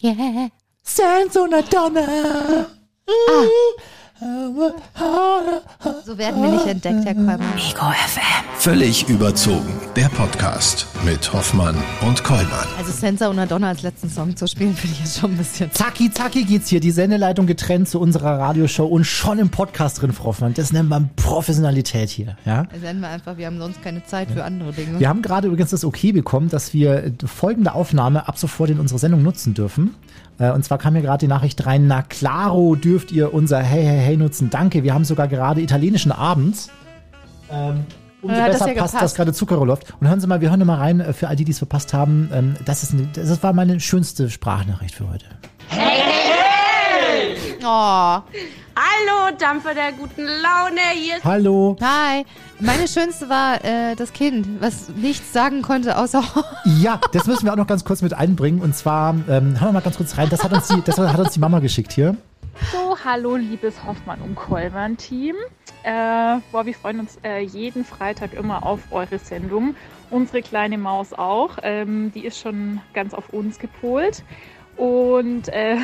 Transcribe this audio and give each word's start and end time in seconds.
Yeah. 0.00 0.50
Senza 0.80 1.40
una 1.40 1.60
donna. 1.60 2.76
So 4.20 6.18
werden 6.18 6.42
wir 6.42 6.50
nicht 6.50 6.66
entdeckt, 6.66 7.04
Herr 7.04 7.14
Kolmer. 7.14 7.38
Völlig 8.56 9.08
überzogen. 9.08 9.80
Der 9.94 10.08
Podcast 10.08 10.86
mit 11.04 11.32
Hoffmann 11.32 11.76
und 12.04 12.24
Kollmann. 12.24 12.66
Also 12.76 12.90
Senza 12.90 13.28
und 13.28 13.48
Donna 13.48 13.68
als 13.68 13.82
letzten 13.82 14.10
Song 14.10 14.34
zu 14.36 14.48
spielen, 14.48 14.74
finde 14.74 14.96
ich 14.96 15.04
jetzt 15.04 15.20
schon 15.20 15.30
ein 15.32 15.36
bisschen. 15.36 15.70
Zacki, 15.70 16.10
zacki 16.10 16.42
geht's 16.42 16.68
hier. 16.68 16.80
Die 16.80 16.90
Sendeleitung 16.90 17.46
getrennt 17.46 17.88
zu 17.88 18.00
unserer 18.00 18.40
Radioshow 18.40 18.86
und 18.86 19.04
schon 19.04 19.38
im 19.38 19.50
Podcast 19.50 20.02
drin, 20.02 20.12
Frau 20.12 20.26
Hoffmann. 20.26 20.52
Das 20.54 20.72
nennt 20.72 20.88
man 20.88 21.10
Professionalität 21.14 22.10
hier, 22.10 22.36
ja? 22.44 22.64
Nennen 22.82 23.00
wir 23.00 23.08
einfach, 23.08 23.36
wir 23.36 23.46
haben 23.46 23.58
sonst 23.60 23.82
keine 23.82 24.04
Zeit 24.04 24.32
für 24.32 24.42
andere 24.42 24.72
Dinge. 24.72 24.98
Wir 24.98 25.08
haben 25.08 25.22
gerade 25.22 25.46
übrigens 25.46 25.70
das 25.70 25.84
Okay 25.84 26.10
bekommen, 26.10 26.48
dass 26.48 26.74
wir 26.74 27.12
folgende 27.24 27.72
Aufnahme 27.72 28.26
ab 28.26 28.36
sofort 28.36 28.70
in 28.70 28.80
unserer 28.80 28.98
Sendung 28.98 29.22
nutzen 29.22 29.54
dürfen. 29.54 29.94
Äh, 30.38 30.50
Und 30.52 30.64
zwar 30.64 30.78
kam 30.78 30.92
mir 30.94 31.02
gerade 31.02 31.18
die 31.18 31.28
Nachricht 31.28 31.64
rein, 31.66 31.86
na 31.86 32.02
claro 32.02 32.74
dürft 32.74 33.10
ihr 33.12 33.34
unser 33.34 33.58
Hey 33.60 33.84
Hey 33.84 33.98
Hey 34.00 34.16
nutzen. 34.16 34.50
Danke, 34.50 34.82
wir 34.84 34.94
haben 34.94 35.04
sogar 35.04 35.28
gerade 35.28 35.60
italienischen 35.60 36.12
Abend. 36.12 36.68
Ähm, 37.50 37.84
umso 38.22 38.36
Ja, 38.36 38.42
hat 38.44 38.48
das 38.52 38.58
besser 38.60 38.72
ja 38.74 38.80
passt, 38.82 38.92
gepasst. 38.94 39.02
dass 39.02 39.14
gerade 39.14 39.32
Zucchero 39.32 39.64
läuft. 39.64 39.94
Und 40.00 40.08
hören 40.08 40.20
Sie 40.20 40.26
mal, 40.26 40.40
wir 40.40 40.50
hören 40.50 40.64
mal 40.66 40.76
rein, 40.76 41.00
äh, 41.00 41.12
für 41.12 41.28
all 41.28 41.36
die, 41.36 41.44
die 41.44 41.52
es 41.52 41.58
verpasst 41.58 41.92
haben. 41.94 42.30
Ähm, 42.32 42.54
das, 42.64 42.82
ist 42.82 42.92
eine, 42.92 43.08
das 43.14 43.42
war 43.42 43.52
meine 43.52 43.80
schönste 43.80 44.30
Sprachnachricht 44.30 44.94
für 44.94 45.08
heute. 45.10 45.26
Oh, 47.60 48.22
Hallo, 48.80 49.36
Dampfer 49.36 49.74
der 49.74 49.90
guten 49.92 50.22
Laune. 50.22 50.80
Hier 50.94 51.16
ist 51.16 51.24
Hallo. 51.24 51.76
hi. 51.82 52.24
Meine 52.60 52.86
schönste 52.86 53.28
war 53.28 53.64
äh, 53.64 53.96
das 53.96 54.12
Kind, 54.12 54.60
was 54.60 54.88
nichts 54.90 55.32
sagen 55.32 55.62
konnte, 55.62 55.98
außer 55.98 56.22
Ja, 56.64 57.00
das 57.12 57.26
müssen 57.26 57.46
wir 57.46 57.52
auch 57.52 57.56
noch 57.56 57.66
ganz 57.66 57.84
kurz 57.84 58.02
mit 58.02 58.14
einbringen. 58.14 58.60
Und 58.60 58.76
zwar, 58.76 59.14
ähm, 59.14 59.26
hören 59.28 59.60
wir 59.60 59.72
mal 59.72 59.80
ganz 59.80 59.96
kurz 59.96 60.16
rein. 60.16 60.28
Das 60.28 60.44
hat 60.44 60.52
uns 60.52 60.68
die, 60.68 60.80
das 60.82 60.98
hat 60.98 61.18
uns 61.18 61.32
die 61.32 61.40
Mama 61.40 61.58
geschickt 61.58 61.92
hier. 61.92 62.16
So, 62.72 62.96
hallo 63.04 63.36
liebes 63.36 63.84
Hoffmann 63.84 64.20
und 64.20 64.36
Kollmann 64.36 64.96
Team. 64.96 65.34
Äh, 65.82 66.38
boah, 66.52 66.64
wir 66.66 66.74
freuen 66.74 67.00
uns 67.00 67.18
äh, 67.24 67.40
jeden 67.40 67.84
Freitag 67.84 68.34
immer 68.34 68.64
auf 68.64 68.80
eure 68.90 69.18
Sendung. 69.18 69.74
Unsere 70.10 70.42
kleine 70.42 70.78
Maus 70.78 71.12
auch. 71.12 71.58
Ähm, 71.62 72.12
die 72.14 72.24
ist 72.24 72.38
schon 72.38 72.80
ganz 72.94 73.14
auf 73.14 73.30
uns 73.30 73.58
gepolt. 73.58 74.22
Und 74.78 75.48
äh, 75.48 75.76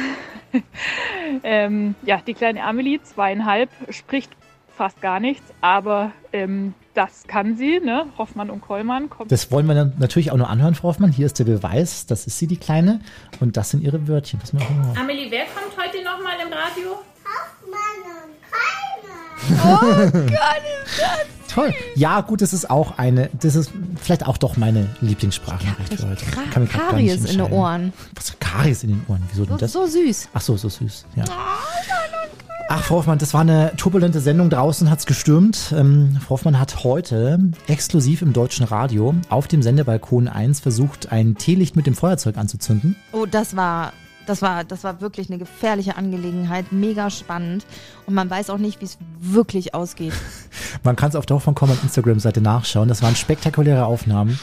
ähm, 1.43 1.95
ja, 2.03 2.21
die 2.27 2.35
kleine 2.35 2.63
Amelie, 2.65 3.03
zweieinhalb, 3.03 3.69
spricht 3.91 4.31
fast 4.77 5.01
gar 5.01 5.21
nichts, 5.21 5.53
aber 5.61 6.13
ähm, 6.33 6.75
das 6.95 7.25
kann 7.27 7.57
sie, 7.57 7.81
ne? 7.81 8.07
Hoffmann 8.19 8.51
und 8.51 8.61
Kollmann 8.61 9.11
kommt 9.11 9.31
Das 9.31 9.51
wollen 9.51 9.67
wir 9.67 9.75
dann 9.75 9.95
natürlich 9.99 10.31
auch 10.31 10.37
nur 10.37 10.49
anhören, 10.49 10.75
Frau 10.75 10.89
Hoffmann. 10.89 11.11
Hier 11.11 11.27
ist 11.27 11.39
der 11.39 11.45
Beweis. 11.45 12.07
Das 12.07 12.27
ist 12.27 12.39
sie, 12.39 12.47
die 12.47 12.57
Kleine. 12.57 13.01
Und 13.41 13.57
das 13.57 13.71
sind 13.71 13.83
ihre 13.83 14.07
Wörtchen. 14.07 14.41
Amelie, 14.99 15.31
wer 15.31 15.45
kommt 15.47 15.77
heute 15.77 16.05
nochmal 16.05 16.35
im 16.45 16.53
Radio? 16.53 17.01
Toll. 21.49 21.73
Ja, 21.95 22.21
gut, 22.21 22.43
das 22.43 22.53
ist 22.53 22.69
auch 22.69 22.99
eine, 22.99 23.31
das 23.41 23.55
ist 23.55 23.71
vielleicht 24.01 24.27
auch 24.27 24.39
doch 24.39 24.57
meine 24.57 24.89
heute. 26.09 26.25
Kann 26.51 26.63
mich 26.65 26.73
grad 26.73 26.81
gar 26.91 26.93
nicht 26.95 27.09
Karies 27.23 27.31
in 27.31 27.39
den. 27.39 27.53
Ohren. 27.53 27.93
Was 28.17 28.35
Karies 28.41 28.83
in 28.83 28.91
den 28.91 29.05
Ohren? 29.09 29.23
Wieso 29.31 29.45
denn 29.45 29.55
So, 29.55 29.59
das? 29.59 29.73
so 29.73 29.87
süß. 29.87 30.29
Ach 30.35 30.41
so, 30.41 30.57
so 30.57 30.69
süß. 30.69 31.05
Ja. 31.15 31.25
Ach, 32.69 32.83
Frau 32.83 32.97
Hoffmann, 32.97 33.19
das 33.19 33.35
war 33.35 33.43
eine 33.43 33.73
turbulente 33.77 34.21
Sendung. 34.21 34.51
Draußen 34.51 34.91
hat's 34.91 35.07
gestürmt. 35.07 35.73
Ähm, 35.77 36.19
Frau 36.21 36.31
Hoffmann 36.31 36.59
hat 36.59 36.83
heute 36.83 37.39
exklusiv 37.69 38.23
im 38.23 38.33
deutschen 38.33 38.65
Radio 38.65 39.15
auf 39.29 39.47
dem 39.47 39.63
Sendebalkon 39.63 40.27
1 40.29 40.61
versucht, 40.61 41.13
ein 41.13 41.37
Teelicht 41.37 41.77
mit 41.77 41.87
dem 41.87 41.95
Feuerzeug 41.95 42.37
anzuzünden. 42.37 42.97
Oh, 43.13 43.27
das 43.27 43.55
war, 43.55 43.93
das 44.27 44.43
war, 44.43 44.65
das 44.65 44.85
war 44.85 45.01
wirklich 45.01 45.29
eine 45.29 45.39
gefährliche 45.39 45.97
Angelegenheit, 45.97 46.73
mega 46.73 47.11
spannend. 47.11 47.67
Und 48.07 48.15
man 48.15 48.29
weiß 48.31 48.51
auch 48.51 48.59
nicht, 48.59 48.81
wie 48.81 48.87
es 48.87 48.99
wirklich 49.21 49.75
ausgeht. 49.75 50.13
Man 50.83 50.97
kann 50.97 51.09
es 51.09 51.17
auf 51.17 51.25
der 51.27 51.37
Hoffmann 51.37 51.55
Common 51.55 51.79
Instagram-Seite 51.83 52.41
nachschauen. 52.41 52.89
Das 52.89 53.03
waren 53.03 53.17
spektakuläre 53.17 53.87
Aufnahmen. 53.87 54.39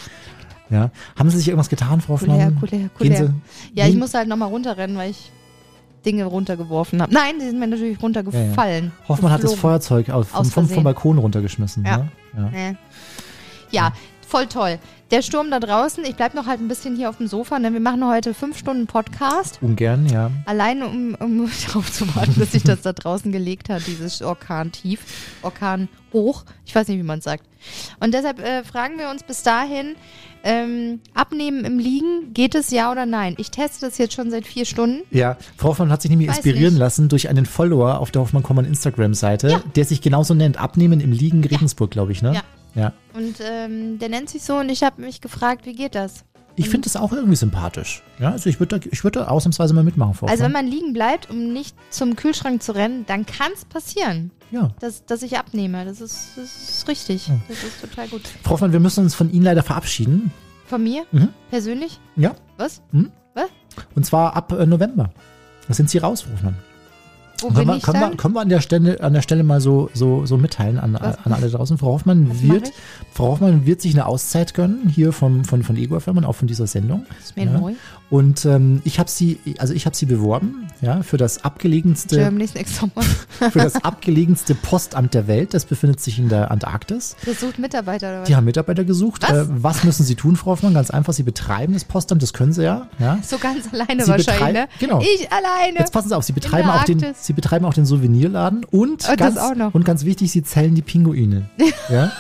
Ja. 0.70 0.90
Haben 1.18 1.30
Sie 1.30 1.38
sich 1.38 1.48
irgendwas 1.50 1.70
getan, 1.70 2.02
Frau 2.02 2.16
Kulär, 2.16 2.52
kulär, 2.60 2.90
kulär. 2.98 3.28
Sie, 3.28 3.34
Ja, 3.74 3.88
ich 3.88 3.96
musste 3.96 4.18
halt 4.18 4.28
nochmal 4.30 4.50
runterrennen, 4.50 4.98
weil 4.98 5.12
ich 5.12 5.32
Dinge 6.06 6.26
runtergeworfen 6.26 7.02
habe. 7.02 7.14
Nein, 7.14 7.36
die 7.40 7.46
sind 7.46 7.60
mir 7.60 7.68
natürlich 7.68 8.02
runtergefallen. 8.02 8.92
Hoffmann 9.08 9.32
hat 9.32 9.44
das. 9.44 9.54
Feuerzeug 9.54 10.10
auf, 10.10 10.30
vom, 10.30 10.68
vom. 10.68 10.84
Balkon 10.84 11.18
runtergeschmissen. 11.18 11.86
Ja. 11.86 11.98
Ne? 11.98 12.10
Ja. 12.36 12.50
Nee. 12.50 12.78
Ja, 13.72 13.94
voll 14.32 14.48
toll. 14.48 14.80
Der 15.12 15.22
Sturm 15.22 15.52
da 15.52 15.60
draußen, 15.60 16.06
ich 16.06 16.16
bleib 16.16 16.34
noch 16.36 16.46
halt 16.46 16.62
ein 16.62 16.70
bisschen 16.70 16.96
hier 16.96 17.10
auf 17.10 17.18
dem 17.18 17.28
Sofa, 17.28 17.60
denn 17.60 17.74
wir 17.74 17.82
machen 17.82 18.08
heute 18.08 18.34
fünf 18.34 18.58
Stunden 18.58 18.88
Podcast. 18.88 19.60
Ungern, 19.62 20.08
ja. 20.08 20.32
Allein 20.46 20.84
um, 20.84 21.16
um 21.16 21.52
darauf 21.68 21.92
zu 21.92 22.16
warten, 22.16 22.36
bis 22.36 22.54
sich 22.54 22.64
das 22.64 22.82
da 22.82 22.94
draußen 22.94 23.30
gelegt 23.34 23.68
hat, 23.68 23.86
dieses 23.88 24.22
Orkan 24.22 24.72
tief, 24.72 25.02
Orkan 25.42 25.90
hoch. 26.14 26.46
Ich 26.66 26.74
weiß 26.74 26.88
nicht, 26.88 26.98
wie 26.98 27.04
man 27.04 27.20
es 27.20 27.26
sagt. 27.26 27.44
Und 28.00 28.14
deshalb 28.14 28.40
äh, 28.40 28.64
fragen 28.64 28.98
wir 29.00 29.10
uns 29.10 29.24
bis 29.24 29.44
dahin, 29.44 29.96
ähm, 30.46 31.02
abnehmen 31.14 31.66
im 31.66 31.78
Liegen, 31.78 32.34
geht 32.34 32.56
es 32.56 32.72
ja 32.72 32.90
oder 32.90 33.06
nein? 33.06 33.36
Ich 33.38 33.52
teste 33.52 33.86
das 33.86 33.98
jetzt 33.98 34.14
schon 34.14 34.32
seit 34.32 34.48
vier 34.48 34.64
Stunden. 34.64 35.02
Ja, 35.12 35.36
Frau 35.58 35.70
Hoffmann 35.70 35.92
hat 35.92 36.02
sich 36.02 36.10
nämlich 36.10 36.30
Weiß 36.30 36.38
inspirieren 36.38 36.76
nicht. 36.76 36.80
lassen 36.80 37.10
durch 37.10 37.28
einen 37.28 37.46
Follower 37.46 38.00
auf 38.00 38.12
der 38.12 38.22
Hoffmann 38.22 38.44
Common 38.44 38.64
Instagram-Seite, 38.64 39.62
der 39.76 39.84
sich 39.84 40.02
genauso 40.02 40.34
nennt. 40.34 40.58
Abnehmen 40.58 41.02
im 41.02 41.12
Liegen 41.12 41.44
Regensburg, 41.44 41.92
glaube 41.92 42.14
ich, 42.14 42.22
ne? 42.22 42.36
Ja. 42.36 42.44
Ja. 42.76 42.94
Und 43.14 43.36
ähm, 43.42 44.00
der 44.00 44.10
nennt 44.10 44.30
sich 44.30 44.44
so 44.44 44.58
und 44.58 44.70
ich 44.70 44.84
habe 44.84 45.02
mich 45.02 45.22
gefragt, 45.22 45.66
wie 45.66 45.74
geht 45.74 45.96
das? 45.96 46.24
Ich 46.58 46.70
finde 46.70 46.86
das 46.86 46.98
auch 46.98 47.14
irgendwie 47.14 47.38
sympathisch. 47.38 48.04
Ja, 48.20 48.32
also 48.32 48.50
ich 48.50 48.60
würde 48.60 48.80
da, 48.80 48.86
ich 48.92 49.04
würd 49.06 49.16
da 49.16 49.28
ausnahmsweise 49.28 49.74
mal 49.74 49.84
mitmachen, 49.84 50.14
Frau 50.14 50.28
Also 50.28 50.44
wenn 50.44 50.52
Hoffmann. 50.54 50.66
man 50.66 50.72
liegen 50.74 50.94
bleibt, 50.94 51.30
um 51.30 51.54
nicht 51.54 51.76
zum 51.90 52.16
Kühlschrank 52.18 52.62
zu 52.62 52.74
rennen, 52.74 53.06
dann 53.08 53.26
kann 53.26 53.52
es 53.56 53.64
passieren, 53.66 54.32
Ja. 54.52 54.70
dass, 54.80 55.06
dass 55.06 55.24
ich 55.24 55.38
abnehme. 55.38 55.86
Das 55.86 56.02
ist, 56.02 56.32
das 56.36 56.70
ist 56.70 56.88
richtig. 56.90 57.32
Das 57.48 57.64
ist 57.64 57.80
total 57.82 58.10
gut. 58.10 58.24
Frau 58.44 58.52
Hoffmann, 58.52 58.74
wir 58.74 58.82
müssen 58.82 59.04
uns 59.06 59.16
von 59.16 59.32
Ihnen 59.32 59.46
leider 59.46 59.64
verabschieden. 59.64 60.32
Von 60.68 60.84
mir? 60.84 61.06
Mhm. 61.14 61.30
Persönlich? 61.50 62.00
Ja. 62.18 62.36
Was? 62.58 62.82
Und 63.96 64.06
zwar 64.06 64.36
ab 64.36 64.52
äh, 64.52 64.66
November. 64.66 65.10
Da 65.68 65.74
sind 65.74 65.90
Sie 65.90 65.98
raus, 66.00 66.22
Frau 66.22 66.34
Hoffmann. 66.34 66.56
Wo 67.42 67.48
Können, 67.48 67.60
bin 67.60 67.68
wir, 67.68 67.76
ich 67.78 67.84
können, 67.84 68.00
wir, 68.00 68.08
dann? 68.08 68.18
können 68.18 68.34
wir 68.36 68.42
an 68.42 68.50
der 68.50 68.62
Stelle, 68.62 69.02
an 69.02 69.14
der 69.14 69.22
Stelle 69.22 69.44
mal 69.44 69.62
so, 69.62 69.90
so, 69.94 70.26
so 70.26 70.38
mitteilen 70.38 70.80
an, 70.80 70.96
an 70.96 71.34
alle 71.34 71.50
draußen. 71.50 71.78
Frau 71.78 71.88
Hoffmann 71.94 72.42
wird? 72.42 72.72
Frau 73.14 73.30
Hoffmann 73.30 73.66
wird 73.66 73.82
sich 73.82 73.94
eine 73.94 74.06
Auszeit 74.06 74.54
gönnen, 74.54 74.88
hier 74.88 75.12
vom, 75.12 75.44
von, 75.46 75.64
von 75.64 75.76
Ego 75.78 76.00
FM 76.00 76.18
und 76.18 76.26
auch 76.26 76.36
von 76.36 76.48
dieser 76.48 76.68
Sendung. 76.68 77.06
Das 77.18 77.26
ist 77.26 77.36
mir 77.38 77.46
Ja. 77.46 77.60
neu. 77.60 77.74
Und 78.10 78.44
ähm, 78.46 78.82
ich 78.84 79.00
habe 79.00 79.10
sie, 79.10 79.40
also 79.58 79.74
ich 79.74 79.86
habe 79.86 79.96
sie 79.96 80.06
beworben, 80.06 80.68
ja, 80.82 81.02
für 81.02 81.16
das 81.18 81.46
abgelegenste, 81.46 82.18
Germany's 82.18 82.54
Next 82.56 82.82
für 83.52 83.60
das 83.60 83.84
abgelegenste 83.84 84.54
Postamt 84.54 85.14
der 85.14 85.28
Welt. 85.28 85.54
Das 85.54 85.64
befindet 85.66 86.02
sich 86.02 86.20
in 86.20 86.28
der 86.28 86.52
Antarktis. 86.52 87.16
Das 87.26 87.40
sucht 87.40 87.58
Mitarbeiter 87.58 88.10
oder 88.10 88.22
was? 88.22 88.28
Die 88.28 88.36
haben 88.36 88.44
Mitarbeiter 88.46 88.84
gesucht. 88.84 89.24
Was? 89.24 89.32
Äh, 89.32 89.46
was 89.50 89.84
müssen 89.86 90.04
sie 90.04 90.16
tun, 90.16 90.36
Frau 90.36 90.52
Hoffmann? 90.52 90.74
Ganz 90.74 90.92
einfach, 90.92 91.14
sie 91.14 91.24
betreiben 91.24 91.74
das 91.74 91.86
Postamt, 91.86 92.22
das 92.22 92.34
können 92.34 92.52
sie 92.52 92.64
ja. 92.64 92.88
ja. 93.00 93.18
So 93.24 93.38
ganz 93.38 93.72
alleine 93.74 94.04
Sie 94.04 94.12
wahrscheinlich, 94.12 94.54
ne? 94.54 94.68
genau. 94.80 95.00
Ich 95.02 95.32
alleine. 95.32 95.80
Jetzt 95.80 95.94
passen 95.94 96.10
Sie 96.10 96.18
auf, 96.18 96.24
Sie 96.24 96.34
betreiben, 96.34 96.70
auch 96.70 96.84
den, 96.84 97.02
Arktis. 97.04 97.26
Sie 97.32 97.36
betreiben 97.36 97.64
auch 97.64 97.74
den 97.74 97.86
Souvenirladen 97.86 98.66
und, 98.72 99.08
Oh, 99.10 99.16
ganz, 99.16 99.40
und 99.72 99.86
ganz 99.86 100.04
wichtig, 100.04 100.34
Sie 100.34 100.44
zählen 100.44 100.76
die 100.76 100.82
Pinguine. 100.82 101.50
ja? 101.90 102.12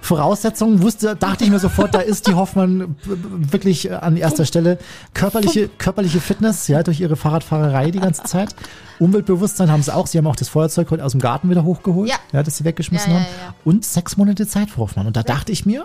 Voraussetzungen 0.00 0.80
wusste, 0.80 1.14
dachte 1.14 1.44
ich 1.44 1.50
mir 1.50 1.58
sofort, 1.58 1.94
da 1.94 2.00
ist 2.00 2.26
die 2.26 2.32
Hoffmann 2.32 2.96
wirklich 3.04 3.90
äh, 3.90 3.94
an 3.96 4.16
erster 4.16 4.46
Stelle. 4.46 4.78
Körperliche, 5.12 5.68
körperliche 5.76 6.20
Fitness, 6.20 6.68
ja, 6.68 6.82
durch 6.82 7.00
ihre 7.00 7.16
Fahrradfahrerei 7.16 7.90
die 7.90 8.00
ganze 8.00 8.22
Zeit. 8.22 8.54
Umweltbewusstsein 8.98 9.70
haben 9.70 9.82
sie 9.82 9.94
auch. 9.94 10.06
Sie 10.06 10.16
haben 10.16 10.26
auch 10.26 10.36
das 10.36 10.48
Feuerzeug 10.48 10.90
heute 10.90 11.04
aus 11.04 11.12
dem 11.12 11.20
Garten 11.20 11.50
wieder 11.50 11.64
hochgeholt, 11.64 12.10
Ja. 12.32 12.42
das 12.42 12.56
sie 12.56 12.64
weggeschmissen 12.64 13.12
Ja, 13.12 13.18
ja, 13.18 13.24
haben. 13.24 13.30
ja. 13.48 13.54
Und 13.64 13.84
sechs 13.84 14.16
Monate 14.16 14.46
Zeit, 14.46 14.70
Frau 14.70 14.82
Hoffmann. 14.84 15.06
Und 15.06 15.16
da 15.18 15.22
dachte 15.22 15.52
ich 15.52 15.66
mir, 15.66 15.84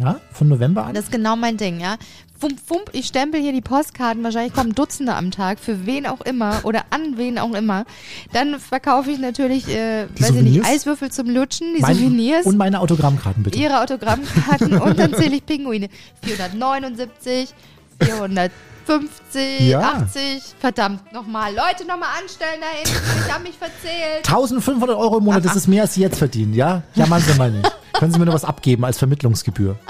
ja, 0.00 0.20
von 0.32 0.48
November 0.48 0.84
an. 0.86 0.94
Das 0.94 1.04
ist 1.04 1.12
genau 1.12 1.36
mein 1.36 1.56
Ding, 1.56 1.80
ja. 1.80 1.96
Fump, 2.40 2.60
fump, 2.64 2.90
ich 2.92 3.06
stempel 3.06 3.40
hier 3.40 3.52
die 3.52 3.60
Postkarten, 3.60 4.22
wahrscheinlich 4.22 4.52
kommen 4.54 4.72
Dutzende 4.72 5.14
am 5.16 5.32
Tag, 5.32 5.58
für 5.58 5.86
wen 5.86 6.06
auch 6.06 6.20
immer 6.20 6.60
oder 6.62 6.82
an 6.90 7.16
wen 7.18 7.36
auch 7.36 7.52
immer. 7.52 7.84
Dann 8.32 8.60
verkaufe 8.60 9.10
ich 9.10 9.18
natürlich, 9.18 9.66
äh, 9.68 10.06
Die 10.16 10.22
weiß 10.22 10.30
ich 10.36 10.42
nicht? 10.42 10.64
Eiswürfel 10.64 11.10
zum 11.10 11.28
Lutschen, 11.30 11.74
die 11.74 11.82
Mein- 11.82 11.96
Souvenirs, 11.96 12.46
Und 12.46 12.56
meine 12.56 12.78
Autogrammkarten 12.80 13.42
bitte. 13.42 13.58
ihre 13.58 13.80
Autogrammkarten 13.82 14.78
und 14.80 14.98
dann 15.00 15.14
zähle 15.14 15.34
ich 15.34 15.44
Pinguine. 15.46 15.88
479, 16.22 17.52
450, 18.00 19.60
Ja. 19.68 19.80
80, 19.94 20.42
verdammt, 20.60 21.12
nochmal. 21.12 21.50
Leute, 21.52 21.86
nochmal 21.88 22.08
anstellen 22.22 22.60
da 22.60 22.68
hinten, 22.88 23.26
ich 23.26 23.32
habe 23.32 23.42
mich 23.42 23.56
verzählt. 23.58 24.26
1500 24.28 24.96
Euro 24.96 25.18
im 25.18 25.24
Monat, 25.24 25.44
das 25.44 25.56
ist 25.56 25.66
mehr, 25.66 25.82
als 25.82 25.94
Sie 25.94 26.02
jetzt 26.02 26.18
verdienen, 26.18 26.54
ja? 26.54 26.82
Ja, 26.94 27.06
machen 27.06 27.24
Sie 27.26 27.36
mal 27.36 27.50
nicht. 27.50 27.68
Können 27.98 28.12
Sie 28.12 28.18
mir 28.18 28.24
nur 28.26 28.34
was 28.34 28.44
abgeben 28.44 28.84
als 28.84 28.98
Vermittlungsgebühr? 28.98 29.76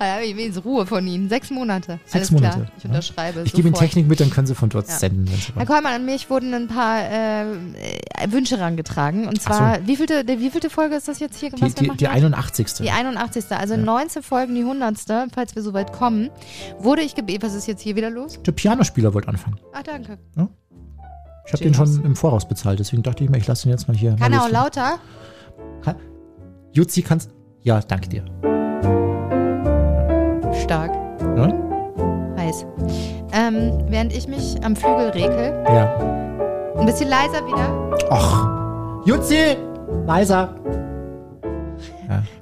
Da 0.00 0.14
habe 0.14 0.24
ich 0.24 0.36
wenigstens 0.36 0.64
Ruhe 0.64 0.84
von 0.84 1.06
Ihnen. 1.06 1.28
Sechs 1.28 1.50
Monate. 1.50 2.00
Sechs 2.06 2.30
Alles 2.32 2.40
klar. 2.40 2.56
Monate, 2.56 2.72
Ich 2.76 2.84
ja. 2.84 2.90
unterschreibe. 2.90 3.42
Ich 3.44 3.52
gebe 3.52 3.68
Ihnen. 3.68 3.74
Technik 3.76 4.08
mit, 4.08 4.18
dann 4.18 4.30
können 4.30 4.46
Sie 4.48 4.54
von 4.54 4.68
dort 4.68 4.88
Ja. 4.88 4.94
senden. 4.96 5.28
Herr. 5.54 5.64
Kollmann, 5.66 5.92
an 5.92 6.04
mich 6.04 6.28
wurden 6.28 6.52
ein 6.54 6.66
paar 6.66 6.98
äh, 7.08 7.44
Wünsche 8.28 8.58
rangetragen. 8.58 9.28
Und 9.28 9.38
Ach 9.40 9.44
zwar, 9.44 9.86
wie 9.86 9.96
vielte, 9.96 10.24
die, 10.24 10.40
wie 10.40 10.50
vielte 10.50 10.70
Folge 10.70 10.96
ist 10.96 11.06
das 11.06 11.20
jetzt 11.20 11.38
hier? 11.38 11.50
Die, 11.50 11.60
wir 11.62 11.68
die, 11.68 11.88
die 11.96 12.04
jetzt? 12.04 12.12
81. 12.14 12.66
Die 12.80 12.90
81. 12.90 13.44
Also 13.52 13.74
Ja. 13.74 13.80
19 13.80 14.22
Folgen, 14.24 14.54
die 14.56 14.62
100. 14.62 14.96
Falls 15.32 15.54
wir 15.54 15.62
so 15.62 15.72
weit 15.72 15.92
kommen, 15.92 16.30
wurde 16.78 17.02
ich 17.02 17.14
gebeten. 17.14 17.42
Was 17.46 17.54
ist 17.54 17.68
jetzt 17.68 17.82
hier 17.82 17.94
wieder 17.94 18.10
los? 18.10 18.40
Der 18.42 18.52
Pianospieler 18.52 19.14
wollte 19.14 19.28
anfangen. 19.28 19.58
Ah, 19.72 19.82
danke. 19.84 20.18
Ich 21.46 21.52
habe 21.52 21.62
den 21.62 21.74
schon 21.74 22.02
im 22.04 22.16
Voraus 22.16 22.48
bezahlt, 22.48 22.80
deswegen 22.80 23.02
dachte 23.04 23.22
ich 23.22 23.30
mir, 23.30 23.36
ich 23.38 23.46
lasse 23.46 23.68
ihn 23.68 23.70
jetzt 23.70 23.86
mal 23.86 23.96
hier. 23.96 24.16
Kann 24.16 24.32
mal 24.32 24.38
er 24.38 24.44
auch 24.44 24.50
lauter? 24.50 24.98
Jutzi 26.74 27.02
kannst. 27.02 27.30
Ja, 27.62 27.80
danke 27.80 28.08
dir. 28.08 28.24
Stark. 30.62 30.90
Ja? 31.36 31.48
Heiß. 32.36 32.66
Ähm, 33.32 33.72
während 33.88 34.12
ich 34.12 34.26
mich 34.28 34.56
am 34.64 34.74
Flügel 34.76 35.10
rekel, 35.10 35.62
Ja. 35.66 35.94
ein 36.76 36.84
bisschen 36.86 37.08
leiser 37.08 37.46
wieder. 37.46 38.10
Och. 38.10 39.06
Jutzi! 39.06 39.56
Leiser. 40.06 40.54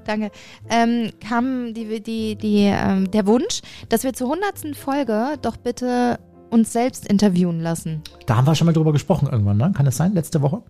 Danke. 0.04 0.30
Ähm, 0.68 1.10
kam 1.26 1.72
die, 1.74 2.02
die, 2.02 2.34
die, 2.34 2.64
ähm, 2.64 3.10
der 3.10 3.26
Wunsch, 3.26 3.60
dass 3.88 4.02
wir 4.02 4.12
zur 4.12 4.28
100. 4.28 4.76
Folge 4.76 5.36
doch 5.40 5.56
bitte 5.56 6.18
uns 6.50 6.72
selbst 6.72 7.06
interviewen 7.08 7.60
lassen. 7.60 8.02
Da 8.26 8.36
haben 8.36 8.46
wir 8.46 8.54
schon 8.56 8.66
mal 8.66 8.72
drüber 8.72 8.92
gesprochen 8.92 9.28
irgendwann, 9.30 9.58
ne? 9.58 9.72
Kann 9.74 9.84
das 9.86 9.96
sein? 9.96 10.12
Letzte 10.14 10.42
Woche? 10.42 10.62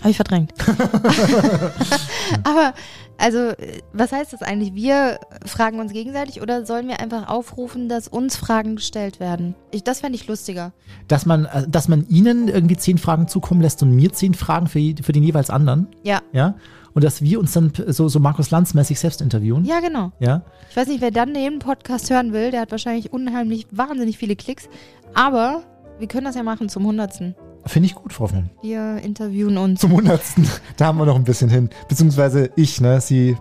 Habe 0.00 0.10
ich 0.10 0.16
verdrängt. 0.16 0.52
Aber, 2.44 2.74
also, 3.18 3.52
was 3.92 4.12
heißt 4.12 4.32
das 4.32 4.42
eigentlich? 4.42 4.74
Wir 4.74 5.18
fragen 5.44 5.80
uns 5.80 5.92
gegenseitig 5.92 6.42
oder 6.42 6.66
sollen 6.66 6.88
wir 6.88 7.00
einfach 7.00 7.28
aufrufen, 7.28 7.88
dass 7.88 8.08
uns 8.08 8.36
Fragen 8.36 8.76
gestellt 8.76 9.20
werden? 9.20 9.54
Ich, 9.70 9.84
das 9.84 10.00
fände 10.00 10.16
ich 10.16 10.26
lustiger. 10.26 10.72
Dass 11.08 11.24
man, 11.24 11.46
äh, 11.46 11.66
dass 11.68 11.88
man 11.88 12.06
ihnen 12.08 12.48
irgendwie 12.48 12.76
zehn 12.76 12.98
Fragen 12.98 13.28
zukommen 13.28 13.62
lässt 13.62 13.82
und 13.82 13.90
mir 13.94 14.12
zehn 14.12 14.34
Fragen 14.34 14.66
für, 14.66 14.80
für 15.02 15.12
den 15.12 15.22
jeweils 15.22 15.50
anderen. 15.50 15.88
Ja. 16.02 16.20
Ja. 16.32 16.54
Und 16.92 17.04
dass 17.04 17.20
wir 17.20 17.38
uns 17.38 17.52
dann 17.52 17.72
so, 17.88 18.08
so 18.08 18.20
Markus 18.20 18.50
Lanz-mäßig 18.50 18.98
selbst 18.98 19.20
interviewen. 19.20 19.64
Ja, 19.66 19.80
genau. 19.80 20.12
Ja. 20.18 20.42
Ich 20.70 20.76
weiß 20.76 20.88
nicht, 20.88 21.02
wer 21.02 21.10
dann 21.10 21.34
den 21.34 21.58
Podcast 21.58 22.08
hören 22.10 22.32
will, 22.32 22.50
der 22.50 22.62
hat 22.62 22.70
wahrscheinlich 22.70 23.12
unheimlich, 23.12 23.66
wahnsinnig 23.70 24.16
viele 24.16 24.34
Klicks. 24.34 24.68
Aber 25.14 25.62
wir 25.98 26.08
können 26.08 26.24
das 26.24 26.36
ja 26.36 26.42
machen 26.42 26.68
zum 26.68 26.82
100. 26.82 27.34
Finde 27.66 27.86
ich 27.88 27.94
gut, 27.94 28.12
Frau 28.12 28.24
Hoffmann. 28.24 28.50
Wir 28.62 28.98
interviewen 29.02 29.58
uns. 29.58 29.80
Zum 29.80 29.92
hundertsten. 29.92 30.48
Da 30.76 30.86
haben 30.86 30.98
wir 30.98 31.06
noch 31.06 31.16
ein 31.16 31.24
bisschen 31.24 31.50
hin. 31.50 31.68
Beziehungsweise 31.88 32.50
ich, 32.56 32.80
ne? 32.80 33.00
Sie 33.00 33.36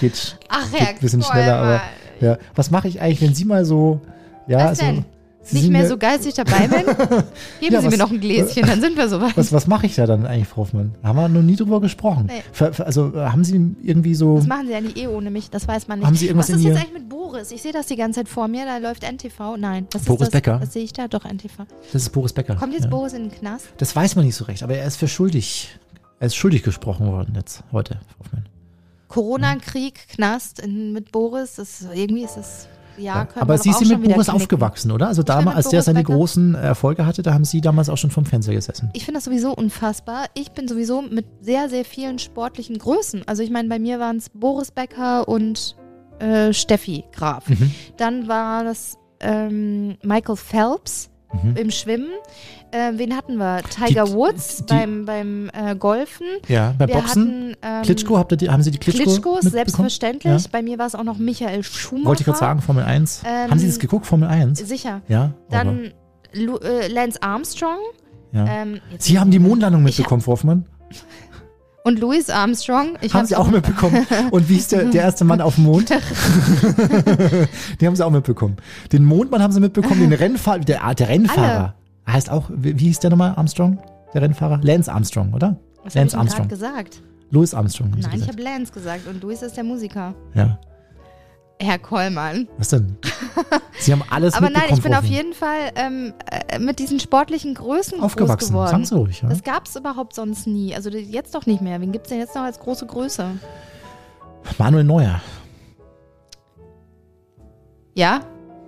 geht, 0.00 0.38
Ach, 0.48 0.70
geht 0.70 0.80
ein 0.80 0.98
bisschen 0.98 1.22
schneller, 1.22 1.56
aber 1.56 1.80
ja. 2.20 2.36
Was 2.54 2.70
mache 2.70 2.88
ich 2.88 3.00
eigentlich, 3.00 3.22
wenn 3.22 3.34
Sie 3.34 3.46
mal 3.46 3.64
so, 3.64 4.00
ja, 4.46 4.70
Was 4.70 4.78
so. 4.78 4.84
denn? 4.84 5.04
Sie 5.42 5.56
Nicht 5.58 5.70
mehr 5.70 5.88
so 5.88 5.96
geistig 5.96 6.34
dabei 6.34 6.68
bin? 6.68 6.84
Geben 7.60 7.72
Ja, 7.74 7.80
Sie 7.80 7.86
was- 7.86 7.90
mir 7.92 7.96
noch 7.96 8.10
ein 8.10 8.20
Gläschen, 8.20 8.66
dann 8.66 8.80
sind 8.80 8.96
wir 8.96 9.08
soweit. 9.08 9.36
Was, 9.36 9.52
was 9.52 9.66
mache 9.66 9.86
ich 9.86 9.94
da 9.94 10.06
dann 10.06 10.26
eigentlich, 10.26 10.48
Frau 10.48 10.62
Hoffmann? 10.62 10.94
Haben 11.02 11.16
wir 11.16 11.28
noch 11.28 11.42
nie 11.42 11.56
drüber 11.56 11.80
gesprochen. 11.80 12.26
Nee. 12.26 12.42
Ver, 12.52 12.72
also 12.84 13.14
äh, 13.14 13.20
haben 13.20 13.42
Sie 13.42 13.74
irgendwie 13.82 14.14
so. 14.14 14.36
Das 14.36 14.46
machen 14.46 14.66
sie 14.66 14.72
ja 14.72 14.80
nicht 14.82 14.98
eh 14.98 15.06
ohne 15.06 15.30
mich, 15.30 15.48
das 15.50 15.66
weiß 15.66 15.88
man 15.88 16.00
nicht. 16.00 16.06
Haben 16.06 16.14
Sie 16.16 16.26
irgendwas 16.26 16.50
Was 16.50 16.56
ist 16.58 16.64
jetzt 16.64 16.76
eigentlich 16.76 16.92
mit 16.92 17.08
Boris? 17.08 17.50
Ich 17.52 17.62
sehe 17.62 17.72
das 17.72 17.86
die 17.86 17.96
ganze 17.96 18.20
Zeit 18.20 18.28
vor 18.28 18.48
mir, 18.48 18.66
da 18.66 18.76
läuft 18.76 19.02
NTV. 19.02 19.56
Nein, 19.56 19.86
was 19.92 20.02
Boris 20.04 20.20
ist 20.22 20.26
das? 20.26 20.30
Becker? 20.42 20.60
Was 20.60 20.72
sehe 20.74 20.84
ich 20.84 20.92
da? 20.92 21.08
Doch, 21.08 21.24
NTV. 21.24 21.64
Das 21.92 22.02
ist 22.02 22.10
Boris 22.10 22.32
Becker. 22.34 22.56
Kommt 22.56 22.74
jetzt 22.74 22.84
ja. 22.84 22.90
Boris 22.90 23.14
in 23.14 23.30
den 23.30 23.32
Knast? 23.38 23.68
Das 23.78 23.96
weiß 23.96 24.16
man 24.16 24.26
nicht 24.26 24.36
so 24.36 24.44
recht, 24.44 24.62
aber 24.62 24.74
er 24.76 24.86
ist 24.86 24.96
für 24.96 25.08
schuldig. 25.08 25.70
Er 26.18 26.26
ist 26.26 26.36
schuldig 26.36 26.62
gesprochen 26.62 27.06
worden 27.06 27.32
jetzt, 27.34 27.64
heute, 27.72 27.94
Frau 27.94 28.24
Hoffmann. 28.26 28.44
Corona-Krieg, 29.08 30.06
Knast 30.14 30.60
in, 30.60 30.92
mit 30.92 31.10
Boris, 31.12 31.56
das, 31.56 31.86
irgendwie 31.94 32.24
ist 32.24 32.36
das, 32.36 32.68
ja, 33.00 33.24
können 33.24 33.42
aber 33.42 33.58
Sie 33.58 33.72
sind 33.72 33.88
mit 33.88 34.02
Boris 34.02 34.28
aufgewachsen, 34.28 34.90
oder? 34.90 35.08
Also 35.08 35.22
damals, 35.22 35.56
als 35.56 35.68
der 35.68 35.82
seine 35.82 36.02
großen 36.02 36.54
Erfolge 36.54 37.06
hatte, 37.06 37.22
da 37.22 37.34
haben 37.34 37.44
Sie 37.44 37.60
damals 37.60 37.88
auch 37.88 37.96
schon 37.96 38.10
vom 38.10 38.24
Fernseher 38.24 38.54
gesessen. 38.54 38.90
Ich 38.92 39.04
finde 39.04 39.18
das 39.18 39.24
sowieso 39.24 39.54
unfassbar. 39.54 40.26
Ich 40.34 40.52
bin 40.52 40.68
sowieso 40.68 41.02
mit 41.02 41.26
sehr, 41.40 41.68
sehr 41.68 41.84
vielen 41.84 42.18
sportlichen 42.18 42.78
Größen. 42.78 43.22
Also 43.26 43.42
ich 43.42 43.50
meine, 43.50 43.68
bei 43.68 43.78
mir 43.78 43.98
waren 43.98 44.16
es 44.16 44.28
Boris 44.28 44.70
Becker 44.70 45.28
und 45.28 45.76
äh, 46.18 46.52
Steffi 46.52 47.04
Graf. 47.12 47.48
Mhm. 47.48 47.70
Dann 47.96 48.28
war 48.28 48.64
das 48.64 48.98
ähm, 49.20 49.96
Michael 50.02 50.36
Phelps 50.36 51.10
Mhm. 51.32 51.56
im 51.56 51.70
Schwimmen. 51.70 52.08
Äh, 52.72 52.92
wen 52.96 53.16
hatten 53.16 53.36
wir? 53.36 53.62
Tiger 53.62 54.04
Die- 54.04 54.12
Woods 54.12 54.58
die- 54.58 54.74
beim, 54.74 55.04
beim 55.04 55.50
äh, 55.52 55.74
Golfen. 55.76 56.26
Ja, 56.48 56.74
beim 56.78 56.88
Boxen. 56.90 57.08
hatten 57.08 57.56
ähm, 57.62 57.82
Klitschko, 57.82 58.16
habt 58.18 58.32
ihr 58.32 58.36
die, 58.38 58.50
haben 58.50 58.62
Sie 58.62 58.70
die 58.70 58.78
Klitschko 58.78 59.04
Klitschkos, 59.04 59.34
mitbekommen? 59.44 59.50
selbstverständlich. 59.52 60.42
Ja. 60.44 60.48
Bei 60.52 60.62
mir 60.62 60.78
war 60.78 60.86
es 60.86 60.94
auch 60.94 61.04
noch 61.04 61.18
Michael 61.18 61.62
Schumacher. 61.62 62.06
Wollte 62.06 62.22
ich 62.22 62.26
gerade 62.26 62.38
sagen, 62.38 62.62
Formel 62.62 62.84
1. 62.84 63.22
Ähm, 63.24 63.50
haben 63.50 63.58
Sie 63.58 63.66
das 63.66 63.78
geguckt, 63.78 64.06
Formel 64.06 64.28
1? 64.28 64.58
Sicher. 64.60 65.02
Ja. 65.08 65.32
Dann 65.50 65.92
Lu 66.32 66.56
äh, 66.58 66.86
Lance 66.88 67.20
Armstrong. 67.22 67.78
ja. 68.32 68.46
Ähm, 68.46 68.80
Sie 68.98 69.18
haben 69.18 69.30
die 69.32 69.38
Mondlandung 69.40 69.82
mitbekommen, 69.82 70.20
Frau 70.22 70.32
Hoffmann? 70.32 70.64
Und 71.82 71.98
Louis 71.98 72.28
Armstrong. 72.28 72.98
Ich 73.00 73.14
haben 73.14 73.26
Sie 73.26 73.36
auch 73.36 73.50
mitbekommen. 73.50 74.06
Und 74.30 74.48
wie 74.48 74.56
ist 74.56 74.70
der, 74.72 74.84
der 74.84 75.02
erste 75.02 75.24
Mann 75.24 75.40
auf 75.40 75.54
dem 75.54 75.64
Mond? 75.64 75.90
die 77.80 77.86
haben 77.86 77.96
Sie 77.96 78.04
auch 78.04 78.10
mitbekommen. 78.10 78.56
Den 78.92 79.04
Mondmann 79.04 79.42
haben 79.42 79.52
Sie 79.52 79.60
mitbekommen, 79.60 80.00
den 80.00 80.12
Rennfahrer, 80.12 80.58
der, 80.58 80.84
ah, 80.84 80.94
der 80.94 81.08
Rennfahrer. 81.08 81.74
Heißt 82.06 82.30
auch, 82.30 82.50
wie, 82.54 82.78
wie 82.78 82.84
hieß 82.86 83.00
der 83.00 83.10
nochmal, 83.10 83.34
Armstrong? 83.36 83.78
Der 84.12 84.22
Rennfahrer? 84.22 84.60
Lance 84.62 84.92
Armstrong, 84.92 85.32
oder? 85.32 85.56
Was 85.82 85.94
ich 85.94 86.00
Lance 86.00 86.12
denn 86.12 86.20
Armstrong. 86.20 86.48
gerade 86.48 86.60
gesagt? 86.60 87.02
Louis 87.30 87.54
Armstrong. 87.54 87.90
Nein, 87.96 88.20
ich 88.20 88.28
habe 88.28 88.42
Lance 88.42 88.72
gesagt 88.72 89.06
und 89.06 89.22
Louis 89.22 89.40
ist 89.40 89.56
der 89.56 89.64
Musiker. 89.64 90.14
Ja. 90.34 90.58
Herr 91.62 91.78
Kollmann. 91.78 92.48
Was 92.56 92.70
denn? 92.70 92.96
Sie 93.78 93.92
haben 93.92 94.02
alles 94.10 94.34
Aber 94.34 94.48
nein, 94.48 94.62
ich 94.72 94.82
bin 94.82 94.94
auf 94.94 95.04
jeden 95.04 95.34
Fall 95.34 95.70
ähm, 95.74 96.14
äh, 96.48 96.58
mit 96.58 96.78
diesen 96.78 96.98
sportlichen 97.00 97.54
Größen 97.54 97.98
groß 97.98 98.04
aufgewachsen. 98.04 98.48
geworden. 98.48 98.70
Sagen 98.70 98.84
Sie 98.86 98.94
ruhig. 98.96 99.20
Ja? 99.22 99.28
Das 99.28 99.42
gab 99.42 99.66
es 99.66 99.76
überhaupt 99.76 100.14
sonst 100.14 100.46
nie. 100.46 100.74
Also 100.74 100.88
jetzt 100.90 101.34
doch 101.34 101.44
nicht 101.44 101.60
mehr. 101.60 101.80
Wen 101.80 101.92
gibt 101.92 102.06
es 102.06 102.10
denn 102.10 102.18
jetzt 102.18 102.34
noch 102.34 102.42
als 102.42 102.58
große 102.60 102.86
Größe? 102.86 103.26
Manuel 104.58 104.84
Neuer. 104.84 105.20
Ja? 107.94 108.20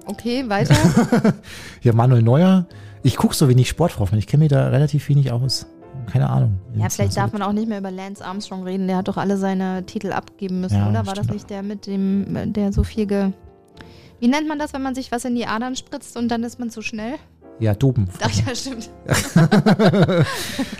Okay, 0.06 0.48
weiter. 0.48 0.74
Ja, 1.82 1.92
Manuel 1.92 2.22
Neuer. 2.22 2.66
Ich 3.02 3.16
gucke 3.16 3.34
so 3.34 3.48
wenig 3.48 3.68
Sport, 3.68 3.98
Hoffmann. 3.98 4.18
Ich 4.18 4.26
kenne 4.26 4.42
mich 4.44 4.50
da 4.50 4.68
relativ 4.68 5.08
wenig 5.08 5.32
aus. 5.32 5.66
Keine 6.10 6.28
Ahnung. 6.28 6.58
ja, 6.74 6.88
vielleicht 6.88 7.16
darf 7.16 7.32
man 7.32 7.42
auch 7.42 7.52
nicht 7.52 7.68
mehr 7.68 7.78
über 7.78 7.90
Lance 7.90 8.24
Armstrong 8.24 8.64
reden. 8.64 8.86
Der 8.86 8.96
hat 8.98 9.08
doch 9.08 9.16
alle 9.16 9.36
seine 9.36 9.84
Titel 9.86 10.12
abgeben 10.12 10.60
müssen, 10.60 10.76
Ja, 10.76 10.90
oder? 10.90 11.06
War 11.06 11.14
das 11.14 11.28
nicht 11.28 11.48
der 11.50 11.62
mit 11.62 11.86
dem, 11.86 12.52
der 12.52 12.72
so 12.72 12.84
viel 12.84 13.06
ge... 13.06 13.30
Wie 14.20 14.28
nennt 14.28 14.46
man 14.46 14.58
das, 14.58 14.72
wenn 14.72 14.82
man 14.82 14.94
sich 14.94 15.10
was 15.10 15.24
in 15.24 15.34
die 15.34 15.46
Adern 15.46 15.74
spritzt 15.74 16.16
und 16.16 16.28
dann 16.28 16.44
ist 16.44 16.60
man 16.60 16.70
zu 16.70 16.80
schnell? 16.80 17.14
Ja, 17.60 17.74
dopen. 17.74 18.08
Frau 18.08 18.26
Ach 18.28 18.46
ja, 18.46 18.54
stimmt. 18.54 18.90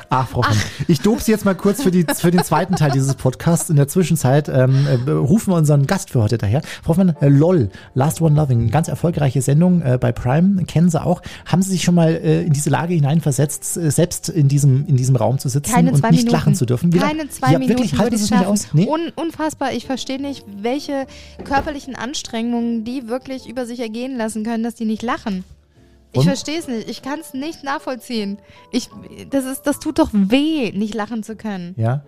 Ach, 0.08 0.28
Frau 0.28 0.38
Hoffmann. 0.38 0.58
Ich 0.88 1.00
dope 1.00 1.22
Sie 1.22 1.30
jetzt 1.30 1.44
mal 1.44 1.54
kurz 1.54 1.82
für, 1.82 1.92
die, 1.92 2.04
für 2.12 2.30
den 2.32 2.42
zweiten 2.42 2.74
Teil 2.74 2.90
dieses 2.90 3.14
Podcasts. 3.14 3.70
In 3.70 3.76
der 3.76 3.86
Zwischenzeit 3.86 4.48
ähm, 4.48 4.86
äh, 5.06 5.10
rufen 5.10 5.52
wir 5.52 5.56
unseren 5.56 5.86
Gast 5.86 6.10
für 6.10 6.22
heute 6.22 6.38
daher. 6.38 6.62
Frau 6.82 6.88
Hoffmann, 6.90 7.14
äh, 7.20 7.28
LOL, 7.28 7.70
Last 7.94 8.20
One 8.20 8.34
Loving, 8.34 8.70
ganz 8.70 8.88
erfolgreiche 8.88 9.42
Sendung 9.42 9.80
äh, 9.82 9.96
bei 10.00 10.10
Prime, 10.10 10.64
kennen 10.64 10.90
Sie 10.90 11.00
auch. 11.00 11.22
Haben 11.46 11.62
Sie 11.62 11.70
sich 11.70 11.84
schon 11.84 11.94
mal 11.94 12.10
äh, 12.10 12.42
in 12.42 12.52
diese 12.52 12.70
Lage 12.70 12.94
hineinversetzt, 12.94 13.76
äh, 13.76 13.90
selbst 13.90 14.28
in 14.28 14.48
diesem, 14.48 14.84
in 14.86 14.96
diesem 14.96 15.14
Raum 15.14 15.38
zu 15.38 15.48
sitzen 15.48 15.72
Keine 15.72 15.92
und 15.92 16.02
nicht 16.02 16.10
Minuten. 16.10 16.30
lachen 16.30 16.54
zu 16.56 16.66
dürfen? 16.66 16.92
Wie 16.92 16.98
Keine 16.98 17.28
zwei 17.28 17.52
ja, 17.52 17.58
Minuten 17.60 17.78
Wirklich, 17.78 17.98
würde 17.98 18.16
ich 18.16 18.26
schaffen. 18.26 18.46
aus? 18.46 18.68
Nee? 18.72 18.88
Un 18.88 19.12
unfassbar. 19.14 19.72
Ich 19.72 19.86
verstehe 19.86 20.20
nicht, 20.20 20.44
welche 20.60 21.06
körperlichen 21.44 21.94
Anstrengungen 21.94 22.84
die 22.84 23.08
wirklich 23.08 23.48
über 23.48 23.66
sich 23.66 23.78
ergehen 23.78 24.16
lassen 24.16 24.42
können, 24.42 24.64
dass 24.64 24.74
die 24.74 24.84
nicht 24.84 25.02
lachen. 25.02 25.44
Ich 26.12 26.18
Und? 26.20 26.24
verstehe 26.26 26.58
es 26.58 26.68
nicht. 26.68 26.88
Ich 26.90 27.02
kann 27.02 27.20
es 27.20 27.32
nicht 27.34 27.64
nachvollziehen. 27.64 28.38
Ich, 28.70 28.90
das, 29.30 29.44
ist, 29.46 29.62
das 29.62 29.78
tut 29.78 29.98
doch 29.98 30.10
weh, 30.12 30.70
nicht 30.72 30.94
lachen 30.94 31.22
zu 31.22 31.36
können. 31.36 31.74
Ja. 31.78 32.04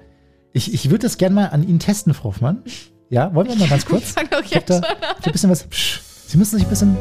Ich, 0.52 0.72
ich 0.74 0.90
würde 0.90 1.06
das 1.06 1.16
gerne 1.18 1.34
mal 1.34 1.46
an 1.48 1.66
Ihnen 1.66 1.78
testen, 1.78 2.12
Frau 2.14 2.24
Hoffmann. 2.28 2.62
Ja, 3.10 3.34
wollen 3.34 3.48
wir 3.48 3.56
mal 3.56 3.68
ganz 3.70 3.86
kurz? 3.86 4.12
Fang 4.12 4.28
doch 4.30 4.42
Ich 4.44 4.54
habe 4.54 4.64
jetzt 4.66 4.70
da 4.70 4.78
ich 4.80 4.84
hab 5.08 5.26
ein 5.26 5.32
bisschen 5.32 5.50
was. 5.50 5.64
Psch, 5.64 6.00
Sie 6.26 6.36
müssen 6.38 6.56
sich 6.56 6.66
ein 6.66 6.70
bisschen. 6.70 6.96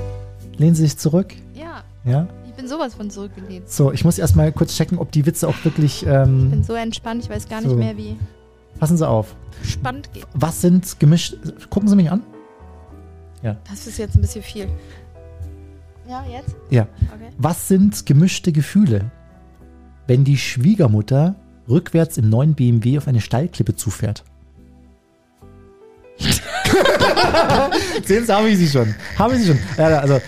Lehnen 0.58 0.76
Sie 0.76 0.84
sich 0.84 0.98
zurück. 0.98 1.34
Ja, 1.54 1.84
Ja. 2.06 2.28
ich 2.48 2.54
bin 2.54 2.68
sowas 2.68 2.94
von 2.96 3.10
zurückgelehnt. 3.10 3.70
So, 3.70 3.92
ich 3.92 4.06
muss 4.06 4.18
erst 4.18 4.36
mal 4.36 4.52
kurz 4.52 4.76
checken, 4.78 4.98
ob 4.98 5.12
die 5.12 5.26
Witze 5.26 5.48
auch 5.48 5.56
wirklich. 5.66 6.04
Ich 6.04 6.08
Ähm, 6.10 6.52
bin 6.52 6.64
so 6.64 6.74
entspannt, 6.74 7.24
ich 7.24 7.30
weiß 7.30 7.50
gar 7.50 7.60
nicht 7.62 7.70
So. 7.72 7.76
mehr, 7.76 7.98
wie 7.98 8.16
passen 8.80 8.96
Sie 8.98 9.08
auf. 9.08 9.36
spannend 9.64 10.12
geht. 10.14 10.26
Was 10.34 10.62
sind 10.62 11.00
gemischt. 11.00 11.36
Gucken 11.70 11.90
Sie 11.90 11.96
mich 11.96 12.10
an. 12.12 12.22
Das 13.70 13.88
ist 13.88 13.98
jetzt 13.98 14.16
ein 14.16 14.22
bisschen 14.22 14.42
viel. 14.42 14.70
Ja, 16.08 16.24
jetzt? 16.30 16.56
Ja. 16.70 16.88
Okay. 17.14 17.30
Was 17.38 17.68
sind 17.68 18.06
gemischte 18.06 18.52
Gefühle, 18.52 19.12
wenn 20.08 20.24
die 20.24 20.38
Schwiegermutter 20.38 21.36
rückwärts 21.70 22.18
im 22.18 22.30
neuen 22.30 22.56
BMW 22.56 22.98
auf 22.98 23.08
eine 23.08 23.22
Steilklippe 23.22 23.76
zufährt? 23.76 24.24
Sehen 28.06 28.26
Sie, 28.26 28.34
habe 28.34 28.50
ich 28.50 28.58
Sie 28.58 28.68
schon. 28.68 28.94
Habe 29.18 29.36
ich 29.36 29.42
Sie 29.42 29.48
schon. 29.48 29.60
Ja, 29.78 30.00
also 30.00 30.22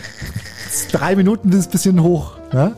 drei 0.91 1.15
Minuten 1.15 1.51
ist 1.51 1.67
ein 1.67 1.71
bisschen 1.71 2.01
hoch. 2.01 2.37
Ne? 2.53 2.75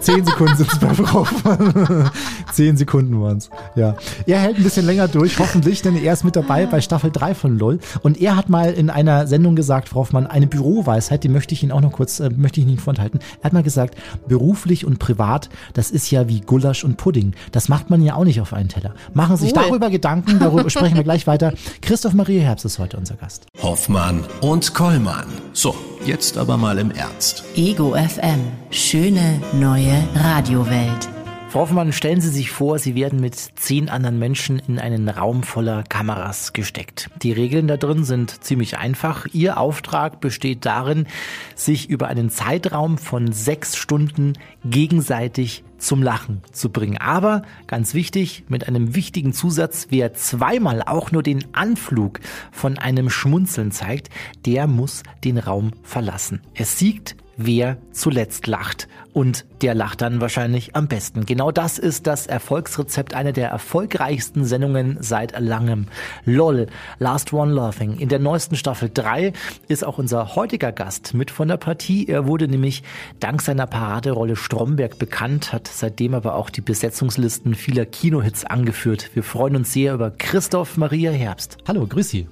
Zehn 0.00 0.24
Sekunden 0.24 0.56
sind 0.56 0.72
es 0.72 0.78
bei 0.78 0.92
Frau 0.94 1.20
Hoffmann. 1.20 2.10
Zehn 2.52 2.76
Sekunden 2.76 3.20
waren 3.20 3.38
es. 3.38 3.50
Ja. 3.76 3.96
Er 4.26 4.40
hält 4.40 4.56
ein 4.58 4.62
bisschen 4.62 4.86
länger 4.86 5.08
durch, 5.08 5.38
hoffentlich, 5.38 5.82
denn 5.82 5.96
er 5.96 6.12
ist 6.12 6.24
mit 6.24 6.36
dabei 6.36 6.66
bei 6.66 6.80
Staffel 6.80 7.10
3 7.10 7.34
von 7.34 7.58
LOL. 7.58 7.78
Und 8.02 8.20
er 8.20 8.36
hat 8.36 8.48
mal 8.48 8.72
in 8.72 8.90
einer 8.90 9.26
Sendung 9.26 9.56
gesagt, 9.56 9.88
Frau 9.88 10.00
Hoffmann, 10.00 10.26
eine 10.26 10.46
Büroweisheit, 10.46 11.24
die 11.24 11.28
möchte 11.28 11.54
ich 11.54 11.62
Ihnen 11.62 11.72
auch 11.72 11.80
noch 11.80 11.92
kurz, 11.92 12.20
äh, 12.20 12.30
möchte 12.30 12.60
ich 12.60 12.66
Ihnen 12.66 12.78
vorenthalten. 12.78 13.20
Er 13.40 13.44
hat 13.44 13.52
mal 13.52 13.62
gesagt, 13.62 13.96
beruflich 14.28 14.84
und 14.84 14.98
privat, 14.98 15.48
das 15.74 15.90
ist 15.90 16.10
ja 16.10 16.28
wie 16.28 16.40
Gulasch 16.40 16.84
und 16.84 16.96
Pudding. 16.96 17.34
Das 17.52 17.68
macht 17.68 17.90
man 17.90 18.02
ja 18.02 18.14
auch 18.14 18.24
nicht 18.24 18.40
auf 18.40 18.52
einen 18.52 18.68
Teller. 18.68 18.94
Machen 19.14 19.36
Sie 19.36 19.44
sich 19.46 19.56
Cool. 19.56 19.64
darüber 19.68 19.90
Gedanken, 19.90 20.38
darüber 20.38 20.68
sprechen 20.70 20.96
wir 20.96 21.04
gleich 21.04 21.26
weiter. 21.26 21.52
Christoph 21.80 22.14
Maria 22.14 22.42
Herbst 22.42 22.64
ist 22.64 22.78
heute 22.78 22.96
unser 22.96 23.14
Gast. 23.14 23.46
Hoffmann 23.62 24.24
und 24.40 24.74
Kollmann. 24.74 25.26
So, 25.52 25.74
jetzt 26.06 26.38
aber 26.38 26.56
mal 26.56 26.78
im 26.78 26.90
Ernst. 26.90 27.44
Ego 27.54 27.94
FM. 27.94 28.40
Schöne 28.70 29.40
neue 29.52 30.02
Radiowelt. 30.14 31.21
Frau 31.52 31.60
Hoffmann, 31.60 31.92
stellen 31.92 32.22
Sie 32.22 32.30
sich 32.30 32.50
vor, 32.50 32.78
Sie 32.78 32.94
werden 32.94 33.20
mit 33.20 33.34
zehn 33.36 33.90
anderen 33.90 34.18
Menschen 34.18 34.58
in 34.58 34.78
einen 34.78 35.10
Raum 35.10 35.42
voller 35.42 35.82
Kameras 35.82 36.54
gesteckt. 36.54 37.10
Die 37.22 37.32
Regeln 37.32 37.68
da 37.68 37.76
drin 37.76 38.04
sind 38.04 38.42
ziemlich 38.42 38.78
einfach. 38.78 39.26
Ihr 39.34 39.58
Auftrag 39.58 40.22
besteht 40.22 40.64
darin, 40.64 41.06
sich 41.54 41.90
über 41.90 42.08
einen 42.08 42.30
Zeitraum 42.30 42.96
von 42.96 43.32
sechs 43.32 43.76
Stunden 43.76 44.32
gegenseitig 44.64 45.62
zum 45.76 46.02
Lachen 46.02 46.40
zu 46.52 46.70
bringen. 46.70 46.96
Aber 46.96 47.42
ganz 47.66 47.92
wichtig, 47.92 48.44
mit 48.48 48.66
einem 48.66 48.94
wichtigen 48.94 49.34
Zusatz, 49.34 49.88
wer 49.90 50.14
zweimal 50.14 50.80
auch 50.80 51.12
nur 51.12 51.22
den 51.22 51.44
Anflug 51.54 52.20
von 52.50 52.78
einem 52.78 53.10
Schmunzeln 53.10 53.72
zeigt, 53.72 54.08
der 54.46 54.66
muss 54.66 55.02
den 55.22 55.36
Raum 55.36 55.72
verlassen. 55.82 56.40
Es 56.54 56.78
siegt 56.78 57.14
wer 57.36 57.76
zuletzt 57.92 58.46
lacht. 58.46 58.88
Und 59.12 59.44
der 59.60 59.74
lacht 59.74 60.00
dann 60.00 60.22
wahrscheinlich 60.22 60.74
am 60.74 60.88
besten. 60.88 61.26
Genau 61.26 61.50
das 61.50 61.78
ist 61.78 62.06
das 62.06 62.26
Erfolgsrezept 62.26 63.14
einer 63.14 63.32
der 63.32 63.50
erfolgreichsten 63.50 64.44
Sendungen 64.46 64.96
seit 65.00 65.38
langem. 65.38 65.86
LOL, 66.24 66.66
Last 66.98 67.32
One 67.32 67.52
Laughing. 67.52 67.98
In 67.98 68.08
der 68.08 68.18
neuesten 68.18 68.56
Staffel 68.56 68.90
3 68.92 69.34
ist 69.68 69.84
auch 69.84 69.98
unser 69.98 70.34
heutiger 70.34 70.72
Gast 70.72 71.12
mit 71.12 71.30
von 71.30 71.48
der 71.48 71.58
Partie. 71.58 72.08
Er 72.08 72.26
wurde 72.26 72.48
nämlich 72.48 72.82
dank 73.20 73.42
seiner 73.42 73.66
Paraderolle 73.66 74.36
Stromberg 74.36 74.98
bekannt, 74.98 75.52
hat 75.52 75.68
seitdem 75.68 76.14
aber 76.14 76.34
auch 76.34 76.48
die 76.48 76.62
Besetzungslisten 76.62 77.54
vieler 77.54 77.84
Kinohits 77.84 78.46
angeführt. 78.46 79.10
Wir 79.14 79.22
freuen 79.22 79.56
uns 79.56 79.74
sehr 79.74 79.92
über 79.92 80.10
Christoph 80.10 80.78
Maria 80.78 81.10
Herbst. 81.10 81.58
Hallo, 81.68 81.86
grüß 81.86 82.08
Sie. 82.08 82.28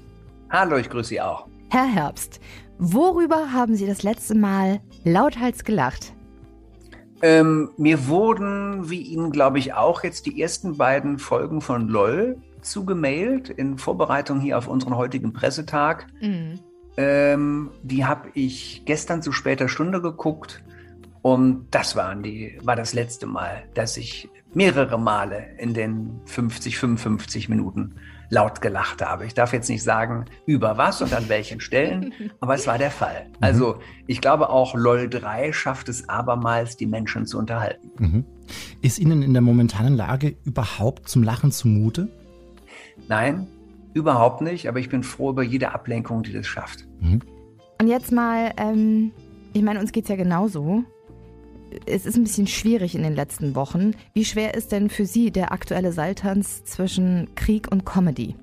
Hallo, 0.48 0.78
ich 0.78 0.88
grüße 0.88 1.10
Sie 1.10 1.20
auch. 1.20 1.46
Herr 1.68 1.86
Herbst, 1.86 2.40
worüber 2.80 3.52
haben 3.52 3.76
Sie 3.76 3.86
das 3.86 4.02
letzte 4.02 4.34
Mal 4.34 4.80
lauthals 5.04 5.64
gelacht? 5.64 6.12
Ähm, 7.22 7.70
mir 7.76 8.08
wurden, 8.08 8.88
wie 8.90 9.02
Ihnen 9.02 9.30
glaube 9.30 9.58
ich 9.58 9.74
auch, 9.74 10.02
jetzt 10.02 10.26
die 10.26 10.40
ersten 10.40 10.78
beiden 10.78 11.18
Folgen 11.18 11.60
von 11.60 11.88
LOL 11.88 12.38
zugemailt 12.62 13.50
in 13.50 13.78
Vorbereitung 13.78 14.40
hier 14.40 14.58
auf 14.58 14.66
unseren 14.66 14.96
heutigen 14.96 15.32
Pressetag. 15.32 16.06
Mhm. 16.20 16.58
Ähm, 16.96 17.70
die 17.82 18.04
habe 18.04 18.30
ich 18.34 18.82
gestern 18.86 19.22
zu 19.22 19.32
später 19.32 19.68
Stunde 19.68 20.00
geguckt 20.00 20.62
und 21.22 21.66
das 21.70 21.96
waren 21.96 22.22
die, 22.22 22.58
war 22.62 22.76
das 22.76 22.94
letzte 22.94 23.26
Mal, 23.26 23.64
dass 23.74 23.96
ich 23.96 24.28
mehrere 24.54 24.98
Male 24.98 25.48
in 25.58 25.74
den 25.74 26.20
50, 26.24 26.78
55 26.78 27.48
Minuten 27.48 27.96
laut 28.30 28.62
gelacht 28.62 29.02
habe. 29.04 29.26
Ich 29.26 29.34
darf 29.34 29.52
jetzt 29.52 29.68
nicht 29.68 29.82
sagen, 29.82 30.24
über 30.46 30.78
was 30.78 31.02
und 31.02 31.12
an 31.12 31.28
welchen 31.28 31.60
Stellen, 31.60 32.14
aber 32.40 32.54
es 32.54 32.66
war 32.66 32.78
der 32.78 32.90
Fall. 32.90 33.26
Also 33.40 33.80
ich 34.06 34.20
glaube 34.20 34.48
auch 34.48 34.74
LOL 34.74 35.08
3 35.08 35.52
schafft 35.52 35.88
es 35.88 36.08
abermals, 36.08 36.76
die 36.76 36.86
Menschen 36.86 37.26
zu 37.26 37.38
unterhalten. 37.38 37.90
Mhm. 37.98 38.24
Ist 38.80 38.98
Ihnen 38.98 39.22
in 39.22 39.32
der 39.32 39.42
momentanen 39.42 39.96
Lage 39.96 40.36
überhaupt 40.44 41.08
zum 41.08 41.22
Lachen 41.22 41.52
zumute? 41.52 42.08
Nein, 43.08 43.46
überhaupt 43.94 44.40
nicht, 44.40 44.68
aber 44.68 44.78
ich 44.78 44.88
bin 44.88 45.02
froh 45.02 45.30
über 45.30 45.42
jede 45.42 45.72
Ablenkung, 45.72 46.22
die 46.22 46.32
das 46.32 46.46
schafft. 46.46 46.86
Und 47.80 47.88
jetzt 47.88 48.12
mal, 48.12 48.52
ähm, 48.56 49.10
ich 49.52 49.62
meine, 49.62 49.80
uns 49.80 49.92
geht's 49.92 50.08
ja 50.08 50.16
genauso. 50.16 50.84
Es 51.86 52.06
ist 52.06 52.16
ein 52.16 52.24
bisschen 52.24 52.46
schwierig 52.46 52.94
in 52.94 53.02
den 53.02 53.14
letzten 53.14 53.54
Wochen. 53.54 53.92
Wie 54.14 54.24
schwer 54.24 54.54
ist 54.54 54.72
denn 54.72 54.90
für 54.90 55.06
Sie 55.06 55.30
der 55.30 55.52
aktuelle 55.52 55.92
Seiltanz 55.92 56.64
zwischen 56.64 57.34
Krieg 57.34 57.70
und 57.70 57.84
Comedy? 57.84 58.36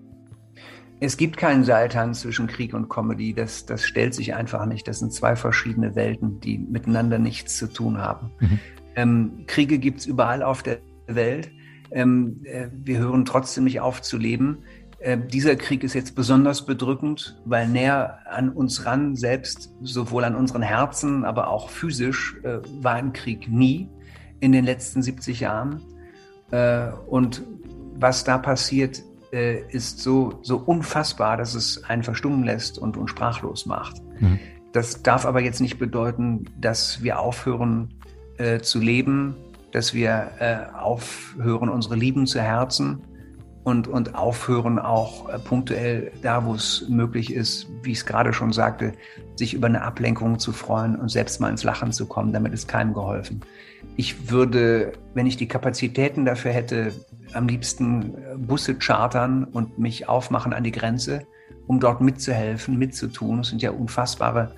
Es 0.99 1.17
gibt 1.17 1.37
keinen 1.37 1.63
Seiltanz 1.63 2.21
zwischen 2.21 2.47
Krieg 2.47 2.73
und 2.73 2.89
Comedy. 2.89 3.33
Das, 3.33 3.65
das 3.65 3.83
stellt 3.85 4.15
sich 4.15 4.33
einfach 4.33 4.65
nicht. 4.65 4.87
Das 4.87 4.99
sind 4.99 5.13
zwei 5.13 5.35
verschiedene 5.35 5.95
Welten, 5.95 6.39
die 6.39 6.57
miteinander 6.57 7.19
nichts 7.19 7.57
zu 7.57 7.67
tun 7.67 7.99
haben. 7.99 8.31
Mhm. 8.39 8.59
Ähm, 8.95 9.31
Kriege 9.45 9.77
gibt 9.77 9.99
es 9.99 10.05
überall 10.07 10.41
auf 10.41 10.63
der 10.63 10.79
Welt. 11.05 11.51
Ähm, 11.91 12.41
äh, 12.43 12.67
wir 12.73 12.97
hören 12.97 13.25
trotzdem 13.25 13.65
nicht 13.65 13.79
auf 13.79 14.01
zu 14.01 14.17
leben. 14.17 14.63
Äh, 14.99 15.17
dieser 15.17 15.55
Krieg 15.55 15.83
ist 15.83 15.93
jetzt 15.93 16.15
besonders 16.15 16.65
bedrückend, 16.65 17.39
weil 17.45 17.67
näher 17.67 18.19
an 18.29 18.49
uns 18.49 18.85
ran, 18.85 19.15
selbst 19.15 19.71
sowohl 19.81 20.23
an 20.23 20.35
unseren 20.35 20.63
Herzen, 20.63 21.23
aber 21.23 21.49
auch 21.49 21.69
physisch, 21.69 22.35
äh, 22.43 22.59
war 22.81 22.93
ein 22.93 23.13
Krieg 23.13 23.47
nie 23.47 23.89
in 24.39 24.51
den 24.51 24.65
letzten 24.65 25.03
70 25.03 25.39
Jahren. 25.41 25.81
Äh, 26.51 26.89
und 27.07 27.43
was 27.95 28.23
da 28.23 28.39
passiert, 28.39 29.03
äh, 29.31 29.61
ist 29.69 29.99
so, 29.99 30.39
so 30.41 30.57
unfassbar, 30.57 31.37
dass 31.37 31.53
es 31.53 31.83
einen 31.83 32.03
verstummen 32.03 32.43
lässt 32.43 32.79
und 32.79 32.97
uns 32.97 33.11
sprachlos 33.11 33.65
macht. 33.67 34.01
Mhm. 34.19 34.39
Das 34.73 35.03
darf 35.03 35.25
aber 35.25 35.41
jetzt 35.41 35.61
nicht 35.61 35.77
bedeuten, 35.77 36.45
dass 36.59 37.03
wir 37.03 37.19
aufhören 37.19 37.93
äh, 38.37 38.59
zu 38.59 38.79
leben, 38.79 39.35
dass 39.71 39.93
wir 39.93 40.71
aufhören, 40.79 41.69
unsere 41.69 41.95
Lieben 41.95 42.25
zu 42.25 42.41
herzen 42.41 43.01
und, 43.67 43.89
und 43.89 44.15
aufhören 44.15 44.79
auch 44.79 45.27
äh, 45.27 45.37
punktuell 45.39 46.13
da, 46.21 46.45
wo 46.45 46.53
es 46.53 46.85
möglich 46.87 47.33
ist, 47.33 47.67
wie 47.83 47.91
ich 47.91 47.97
es 47.97 48.05
gerade 48.05 48.31
schon 48.31 48.53
sagte, 48.53 48.93
sich 49.35 49.53
über 49.53 49.67
eine 49.67 49.81
Ablenkung 49.81 50.39
zu 50.39 50.53
freuen 50.53 50.95
und 50.95 51.09
selbst 51.09 51.41
mal 51.41 51.49
ins 51.49 51.65
Lachen 51.65 51.91
zu 51.91 52.05
kommen. 52.05 52.31
Damit 52.31 52.53
ist 52.53 52.69
keinem 52.69 52.93
geholfen. 52.93 53.41
Ich 53.97 54.31
würde, 54.31 54.93
wenn 55.15 55.25
ich 55.25 55.35
die 55.35 55.49
Kapazitäten 55.49 56.23
dafür 56.23 56.51
hätte, 56.51 56.93
am 57.33 57.49
liebsten 57.49 58.13
äh, 58.13 58.37
Busse 58.37 58.75
chartern 58.75 59.43
und 59.43 59.77
mich 59.77 60.07
aufmachen 60.07 60.53
an 60.53 60.63
die 60.63 60.71
Grenze, 60.71 61.27
um 61.67 61.81
dort 61.81 61.99
mitzuhelfen, 61.99 62.79
mitzutun. 62.79 63.41
Es 63.41 63.49
sind 63.49 63.61
ja 63.61 63.71
unfassbare 63.71 64.53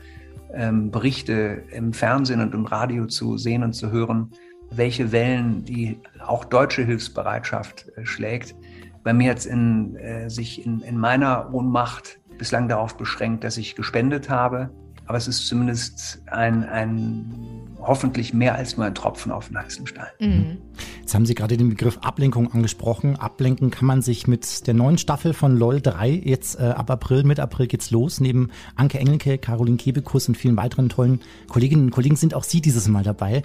ähm, 0.54 0.92
Berichte 0.92 1.63
im 1.72 1.94
Fernsehen 1.94 2.42
und 2.42 2.54
im 2.54 2.66
Radio 2.66 3.08
zu 3.08 3.39
sehen 3.39 3.63
und 3.63 3.74
zu 3.74 3.89
hören, 3.89 4.30
welche 4.70 5.12
Wellen 5.12 5.66
die 5.66 6.00
auch 6.24 6.46
deutsche 6.46 6.84
Hilfsbereitschaft 6.84 7.88
äh, 7.96 8.06
schlägt. 8.06 8.54
Bei 9.03 9.13
mir 9.13 9.32
hat 9.32 9.39
es 9.39 9.46
in, 9.46 9.96
äh, 9.96 10.29
sich 10.29 10.65
in, 10.65 10.82
in 10.82 10.98
meiner 10.98 11.53
Ohnmacht 11.53 12.20
bislang 12.38 12.68
darauf 12.68 12.98
beschränkt, 12.98 13.44
dass 13.44 13.58
ich 13.58 13.75
gespendet 13.75 14.29
habe. 14.29 14.70
Aber 15.06 15.18
es 15.18 15.27
ist 15.27 15.48
zumindest 15.48 16.22
ein, 16.27 16.63
ein 16.63 17.34
hoffentlich 17.82 18.34
mehr 18.34 18.56
als 18.56 18.77
nur 18.77 18.86
ein 18.86 18.94
Tropfen 18.94 19.32
auf 19.32 19.48
den 19.48 19.58
heißen 19.58 19.88
Stein. 19.88 20.08
Mhm. 20.20 20.58
Jetzt 21.00 21.15
haben 21.15 21.25
Sie 21.25 21.34
gerade 21.34 21.58
den 21.58 21.70
Begriff 21.70 21.98
Ablenkung 22.01 22.51
angesprochen. 22.51 23.15
Ablenken 23.15 23.72
kann 23.72 23.88
man 23.88 24.03
sich 24.03 24.27
mit 24.27 24.68
der 24.68 24.75
neuen 24.75 25.00
Staffel 25.00 25.34
von 25.34 25.58
LOL 25.58 25.82
3 25.82 26.12
jetzt 26.12 26.60
äh, 26.60 26.65
ab 26.65 26.91
April, 26.91 27.24
mit 27.24 27.39
April 27.39 27.65
geht's 27.65 27.89
los. 27.89 28.20
Neben 28.20 28.51
Anke 28.75 29.00
Engelke, 29.00 29.39
Caroline 29.39 29.77
Kebekus 29.77 30.27
und 30.27 30.36
vielen 30.36 30.58
weiteren 30.58 30.89
tollen 30.89 31.22
Kolleginnen 31.48 31.86
und 31.86 31.91
Kollegen 31.91 32.15
sind 32.15 32.36
auch 32.36 32.44
Sie 32.44 32.62
dieses 32.62 32.88
Mal 32.88 33.03
dabei. 33.03 33.41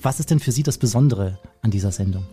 Was 0.00 0.20
ist 0.20 0.30
denn 0.30 0.40
für 0.40 0.52
Sie 0.52 0.62
das 0.62 0.78
Besondere 0.78 1.38
an 1.60 1.70
dieser 1.70 1.92
Sendung? 1.92 2.24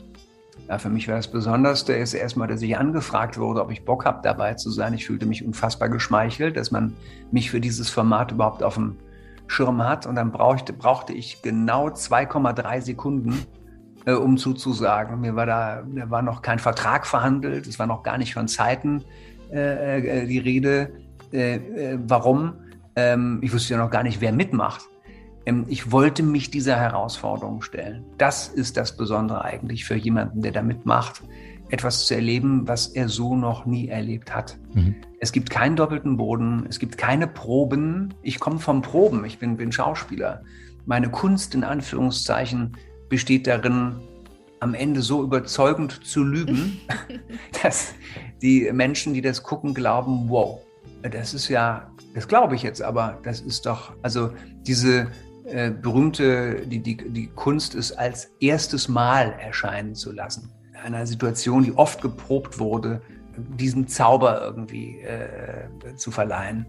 Ja, 0.71 0.77
für 0.77 0.87
mich 0.87 1.09
war 1.09 1.17
das 1.17 1.27
Besonderste 1.27 1.91
ist 1.91 2.13
erstmal, 2.13 2.47
dass 2.47 2.61
ich 2.61 2.77
angefragt 2.77 3.37
wurde, 3.37 3.61
ob 3.61 3.71
ich 3.71 3.83
Bock 3.83 4.05
habe, 4.05 4.21
dabei 4.23 4.53
zu 4.53 4.71
sein. 4.71 4.93
Ich 4.93 5.05
fühlte 5.05 5.25
mich 5.25 5.45
unfassbar 5.45 5.89
geschmeichelt, 5.89 6.55
dass 6.55 6.71
man 6.71 6.95
mich 7.29 7.51
für 7.51 7.59
dieses 7.59 7.89
Format 7.89 8.31
überhaupt 8.31 8.63
auf 8.63 8.75
dem 8.75 8.95
Schirm 9.47 9.83
hat. 9.83 10.05
Und 10.05 10.15
dann 10.15 10.31
brauchte, 10.31 10.71
brauchte 10.71 11.11
ich 11.11 11.41
genau 11.41 11.89
2,3 11.89 12.79
Sekunden, 12.79 13.45
äh, 14.05 14.13
um 14.13 14.37
zuzusagen. 14.37 15.19
Mir 15.19 15.35
war 15.35 15.45
da, 15.45 15.83
da 15.93 16.09
war 16.09 16.21
noch 16.21 16.41
kein 16.41 16.57
Vertrag 16.57 17.05
verhandelt, 17.05 17.67
es 17.67 17.77
war 17.77 17.85
noch 17.85 18.01
gar 18.01 18.17
nicht 18.17 18.33
von 18.33 18.47
Zeiten 18.47 19.03
äh, 19.51 20.21
äh, 20.21 20.25
die 20.25 20.39
Rede. 20.39 20.93
Äh, 21.33 21.55
äh, 21.55 21.99
warum? 22.07 22.53
Ähm, 22.95 23.39
ich 23.41 23.53
wusste 23.53 23.73
ja 23.73 23.77
noch 23.77 23.91
gar 23.91 24.03
nicht, 24.03 24.21
wer 24.21 24.31
mitmacht. 24.31 24.83
Ähm, 25.45 25.65
ich 25.67 25.91
wollte 25.91 26.23
mich 26.23 26.51
dieser 26.51 26.77
Herausforderung 26.77 27.61
stellen. 27.61 28.05
Das 28.17 28.47
ist 28.47 28.77
das 28.77 28.95
Besondere 28.95 29.43
eigentlich 29.43 29.85
für 29.85 29.95
jemanden, 29.95 30.41
der 30.41 30.51
da 30.51 30.61
mitmacht, 30.61 31.21
etwas 31.69 32.05
zu 32.05 32.15
erleben, 32.15 32.67
was 32.67 32.87
er 32.87 33.07
so 33.07 33.35
noch 33.35 33.65
nie 33.65 33.87
erlebt 33.87 34.35
hat. 34.35 34.57
Mhm. 34.73 34.95
Es 35.19 35.31
gibt 35.31 35.49
keinen 35.49 35.75
doppelten 35.75 36.17
Boden, 36.17 36.65
es 36.69 36.79
gibt 36.79 36.97
keine 36.97 37.27
Proben. 37.27 38.13
Ich 38.21 38.39
komme 38.39 38.59
vom 38.59 38.81
Proben, 38.81 39.23
ich 39.23 39.39
bin, 39.39 39.55
bin 39.55 39.71
Schauspieler. 39.71 40.43
Meine 40.85 41.09
Kunst 41.09 41.55
in 41.55 41.63
Anführungszeichen 41.63 42.75
besteht 43.07 43.47
darin, 43.47 43.95
am 44.59 44.75
Ende 44.75 45.01
so 45.01 45.23
überzeugend 45.23 46.05
zu 46.05 46.23
lügen, 46.23 46.79
dass 47.63 47.95
die 48.41 48.69
Menschen, 48.71 49.13
die 49.13 49.21
das 49.21 49.41
gucken, 49.41 49.73
glauben, 49.73 50.29
wow, 50.29 50.59
das 51.01 51.33
ist 51.33 51.47
ja, 51.47 51.89
das 52.13 52.27
glaube 52.27 52.55
ich 52.55 52.63
jetzt, 52.63 52.81
aber 52.81 53.19
das 53.23 53.41
ist 53.41 53.65
doch, 53.65 53.93
also 54.03 54.31
diese 54.67 55.07
äh, 55.51 55.69
berühmte, 55.71 56.65
die, 56.65 56.79
die, 56.79 56.97
die 56.97 57.27
Kunst 57.27 57.75
ist 57.75 57.91
als 57.91 58.31
erstes 58.39 58.87
Mal 58.87 59.33
erscheinen 59.39 59.95
zu 59.95 60.11
lassen. 60.11 60.49
In 60.71 60.77
einer 60.77 61.05
Situation, 61.05 61.63
die 61.63 61.73
oft 61.73 62.01
geprobt 62.01 62.57
wurde, 62.57 63.01
diesen 63.37 63.87
Zauber 63.87 64.41
irgendwie 64.41 65.01
äh, 65.01 65.95
zu 65.95 66.09
verleihen. 66.11 66.65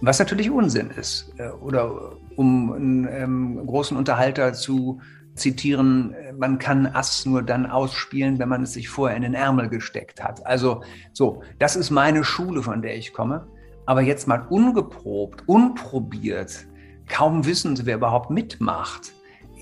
Was 0.00 0.18
natürlich 0.18 0.50
Unsinn 0.50 0.90
ist. 0.90 1.32
Äh, 1.36 1.50
oder 1.50 2.16
um 2.36 2.72
einen 2.72 3.08
ähm, 3.10 3.66
großen 3.66 3.96
Unterhalter 3.96 4.54
zu 4.54 5.00
zitieren, 5.34 6.14
man 6.36 6.58
kann 6.58 6.86
Ass 6.86 7.24
nur 7.24 7.42
dann 7.42 7.66
ausspielen, 7.66 8.38
wenn 8.38 8.48
man 8.48 8.64
es 8.64 8.74
sich 8.74 8.88
vorher 8.88 9.16
in 9.16 9.22
den 9.22 9.34
Ärmel 9.34 9.68
gesteckt 9.68 10.22
hat. 10.22 10.44
Also 10.46 10.82
so, 11.12 11.42
das 11.58 11.74
ist 11.76 11.90
meine 11.90 12.22
Schule, 12.24 12.62
von 12.62 12.82
der 12.82 12.96
ich 12.96 13.12
komme. 13.12 13.46
Aber 13.86 14.02
jetzt 14.02 14.28
mal 14.28 14.46
ungeprobt, 14.48 15.44
unprobiert, 15.46 16.66
kaum 17.08 17.46
wissend, 17.46 17.86
wer 17.86 17.96
überhaupt 17.96 18.30
mitmacht, 18.30 19.12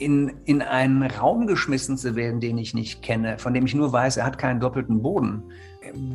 in, 0.01 0.33
in 0.45 0.63
einen 0.63 1.03
Raum 1.03 1.47
geschmissen 1.47 1.99
zu 1.99 2.17
werden, 2.17 2.41
den 2.41 2.59
ich 2.59 2.75
nicht 2.75 3.03
kenne, 3.03 3.39
von 3.39 3.53
dem 3.53 3.67
ich 3.67 3.75
nur 3.75 3.93
weiß, 3.93 4.17
er 4.17 4.25
hat 4.25 4.39
keinen 4.39 4.61
doppelten 4.61 5.03
Boden, 5.03 5.43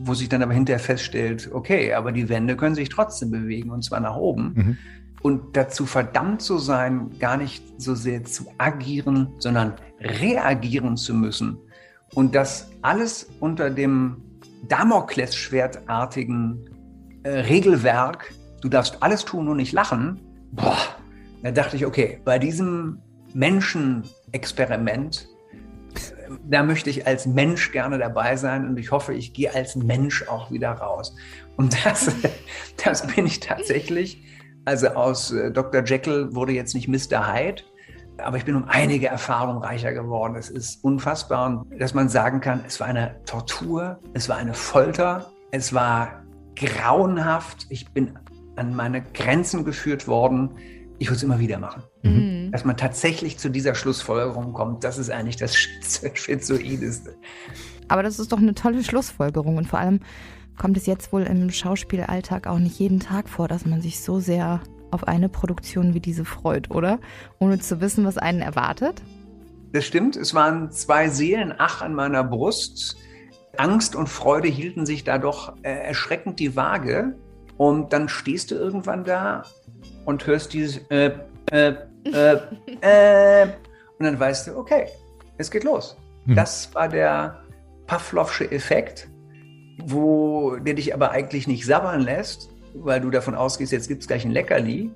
wo 0.04 0.14
sich 0.14 0.28
dann 0.28 0.42
aber 0.42 0.54
hinterher 0.54 0.80
feststellt, 0.80 1.50
okay, 1.54 1.94
aber 1.94 2.12
die 2.12 2.28
Wände 2.30 2.58
können 2.58 2.76
sich 2.76 2.90
trotzdem 2.90 3.32
bewegen 3.32 3.70
und 3.70 3.84
zwar 3.84 4.00
nach 4.00 4.16
oben. 4.16 4.54
Mhm. 4.56 4.78
Und 5.22 5.58
dazu 5.58 5.86
verdammt 5.86 6.42
zu 6.42 6.58
sein, 6.58 7.12
gar 7.20 7.38
nicht 7.38 7.64
so 7.82 7.96
sehr 7.96 8.24
zu 8.24 8.46
agieren, 8.58 9.30
sondern 9.40 9.74
reagieren 10.00 10.98
zu 10.98 11.14
müssen. 11.14 11.58
Und 12.14 12.36
das 12.36 12.70
alles 12.82 13.30
unter 13.40 13.70
dem 13.70 14.18
Damoklesschwertartigen 14.68 16.70
äh, 17.24 17.30
Regelwerk, 17.30 18.34
du 18.62 18.70
darfst 18.70 19.02
alles 19.02 19.26
tun 19.26 19.48
und 19.48 19.58
nicht 19.58 19.74
lachen, 19.74 20.22
boah, 20.52 20.78
da 21.46 21.52
dachte 21.52 21.76
ich, 21.76 21.86
okay, 21.86 22.20
bei 22.26 22.40
diesem 22.40 23.04
Menschenexperiment, 23.36 25.30
da 26.44 26.64
möchte 26.64 26.90
ich 26.90 27.06
als 27.06 27.28
Mensch 27.28 27.72
gerne 27.72 28.00
dabei 28.00 28.36
sein 28.36 28.68
und 28.68 28.80
ich 28.80 28.90
hoffe, 28.92 29.14
ich 29.14 29.32
gehe 29.34 29.54
als 29.54 29.76
Mensch 29.76 30.28
auch 30.28 30.50
wieder 30.50 30.72
raus. 30.72 31.16
Und 31.56 31.86
das, 31.86 32.12
das 32.84 33.06
bin 33.06 33.28
ich 33.28 33.42
tatsächlich. 33.42 34.24
Also 34.66 34.88
aus 34.88 35.32
äh, 35.32 35.52
Dr. 35.52 35.84
Jekyll 35.84 36.34
wurde 36.34 36.54
jetzt 36.54 36.74
nicht 36.74 36.88
Mr. 36.88 37.32
Hyde, 37.32 37.62
aber 38.18 38.38
ich 38.38 38.46
bin 38.46 38.56
um 38.56 38.66
einige 38.68 39.06
Erfahrungen 39.06 39.62
reicher 39.62 39.94
geworden. 39.94 40.36
Es 40.36 40.50
ist 40.50 40.84
unfassbar, 40.84 41.64
dass 41.78 41.94
man 41.94 42.10
sagen 42.10 42.42
kann, 42.42 42.64
es 42.66 42.80
war 42.80 42.88
eine 42.88 43.24
Tortur, 43.26 44.00
es 44.16 44.30
war 44.30 44.38
eine 44.38 44.56
Folter, 44.56 45.32
es 45.52 45.74
war 45.76 46.24
grauenhaft. 46.56 47.68
Ich 47.70 47.92
bin 47.92 48.18
an 48.56 48.74
meine 48.74 49.04
Grenzen 49.04 49.64
geführt 49.64 50.08
worden. 50.08 50.56
Ich 50.98 51.08
würde 51.08 51.18
es 51.18 51.24
immer 51.24 51.40
wieder 51.40 51.60
machen. 51.60 51.84
Mhm. 52.04 52.52
Dass 52.52 52.66
man 52.66 52.78
tatsächlich 52.78 53.38
zu 53.38 53.50
dieser 53.50 53.76
Schlussfolgerung 53.76 54.54
kommt, 54.54 54.84
das 54.84 54.98
ist 54.98 55.10
eigentlich 55.10 55.36
das 55.36 55.56
Schizoideste. 56.14 57.16
Aber 57.88 58.04
das 58.04 58.20
ist 58.20 58.32
doch 58.32 58.38
eine 58.38 58.56
tolle 58.56 58.84
Schlussfolgerung 58.84 59.58
und 59.58 59.68
vor 59.68 59.80
allem 59.80 60.00
kommt 60.58 60.78
es 60.78 60.86
jetzt 60.86 61.12
wohl 61.12 61.24
im 61.24 61.52
Schauspielalltag 61.52 62.48
auch 62.48 62.60
nicht 62.60 62.80
jeden 62.80 63.00
Tag 63.00 63.28
vor, 63.30 63.48
dass 63.48 63.66
man 63.66 63.82
sich 63.82 64.02
so 64.02 64.20
sehr 64.20 64.62
auf 64.92 65.08
eine 65.08 65.30
Produktion 65.30 65.94
wie 65.94 66.00
diese 66.00 66.24
freut, 66.26 66.72
oder? 66.72 67.00
Ohne 67.40 67.60
zu 67.60 67.82
wissen, 67.82 68.06
was 68.06 68.18
einen 68.18 68.42
erwartet? 68.42 69.02
Das 69.74 69.86
stimmt. 69.86 70.16
Es 70.16 70.34
waren 70.34 70.72
zwei 70.72 71.10
Seelen, 71.10 71.54
ach 71.58 71.82
an 71.82 71.94
meiner 71.94 72.24
Brust. 72.24 72.96
Angst 73.58 73.96
und 73.96 74.08
Freude 74.08 74.48
hielten 74.48 74.86
sich 74.86 75.04
da 75.04 75.18
doch 75.18 75.56
äh, 75.64 75.70
erschreckend 75.70 76.40
die 76.40 76.56
Waage. 76.56 77.16
Und 77.58 77.92
dann 77.94 78.08
stehst 78.08 78.52
du 78.52 78.56
irgendwann 78.56 79.04
da 79.04 79.44
und 80.06 80.26
hörst 80.26 80.54
dieses 80.54 80.78
äh, 80.90 81.12
äh, 81.52 81.74
äh, 82.06 82.38
äh, 82.82 83.48
und 83.98 84.06
dann 84.06 84.20
weißt 84.20 84.48
du, 84.48 84.58
okay, 84.58 84.88
es 85.38 85.50
geht 85.50 85.64
los. 85.64 85.98
Hm. 86.26 86.36
Das 86.36 86.74
war 86.74 86.90
der 86.90 87.42
Pavlovsche 87.88 88.52
Effekt, 88.52 89.08
wo 89.86 90.56
der 90.58 90.74
dich 90.74 90.94
aber 90.94 91.12
eigentlich 91.12 91.48
nicht 91.48 91.66
sabbern 91.66 92.02
lässt, 92.02 92.50
weil 92.74 93.02
du 93.02 93.10
davon 93.10 93.36
ausgehst, 93.36 93.72
jetzt 93.72 93.88
gibt 93.88 94.02
es 94.02 94.08
gleich 94.08 94.26
ein 94.26 94.32
Leckerli, 94.32 94.92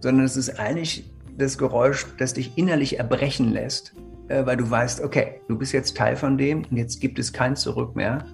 sondern 0.00 0.24
es 0.24 0.36
ist 0.36 0.58
eigentlich 0.58 1.10
das 1.36 1.58
Geräusch, 1.58 2.06
das 2.18 2.34
dich 2.34 2.56
innerlich 2.56 2.98
erbrechen 2.98 3.52
lässt, 3.52 3.94
äh, 4.28 4.44
weil 4.46 4.56
du 4.56 4.68
weißt, 4.68 5.02
okay, 5.02 5.40
du 5.48 5.56
bist 5.56 5.72
jetzt 5.72 5.96
Teil 5.96 6.16
von 6.16 6.38
dem 6.38 6.64
und 6.70 6.76
jetzt 6.76 7.00
gibt 7.00 7.18
es 7.18 7.32
kein 7.32 7.56
Zurück 7.56 7.94
mehr. 7.96 8.24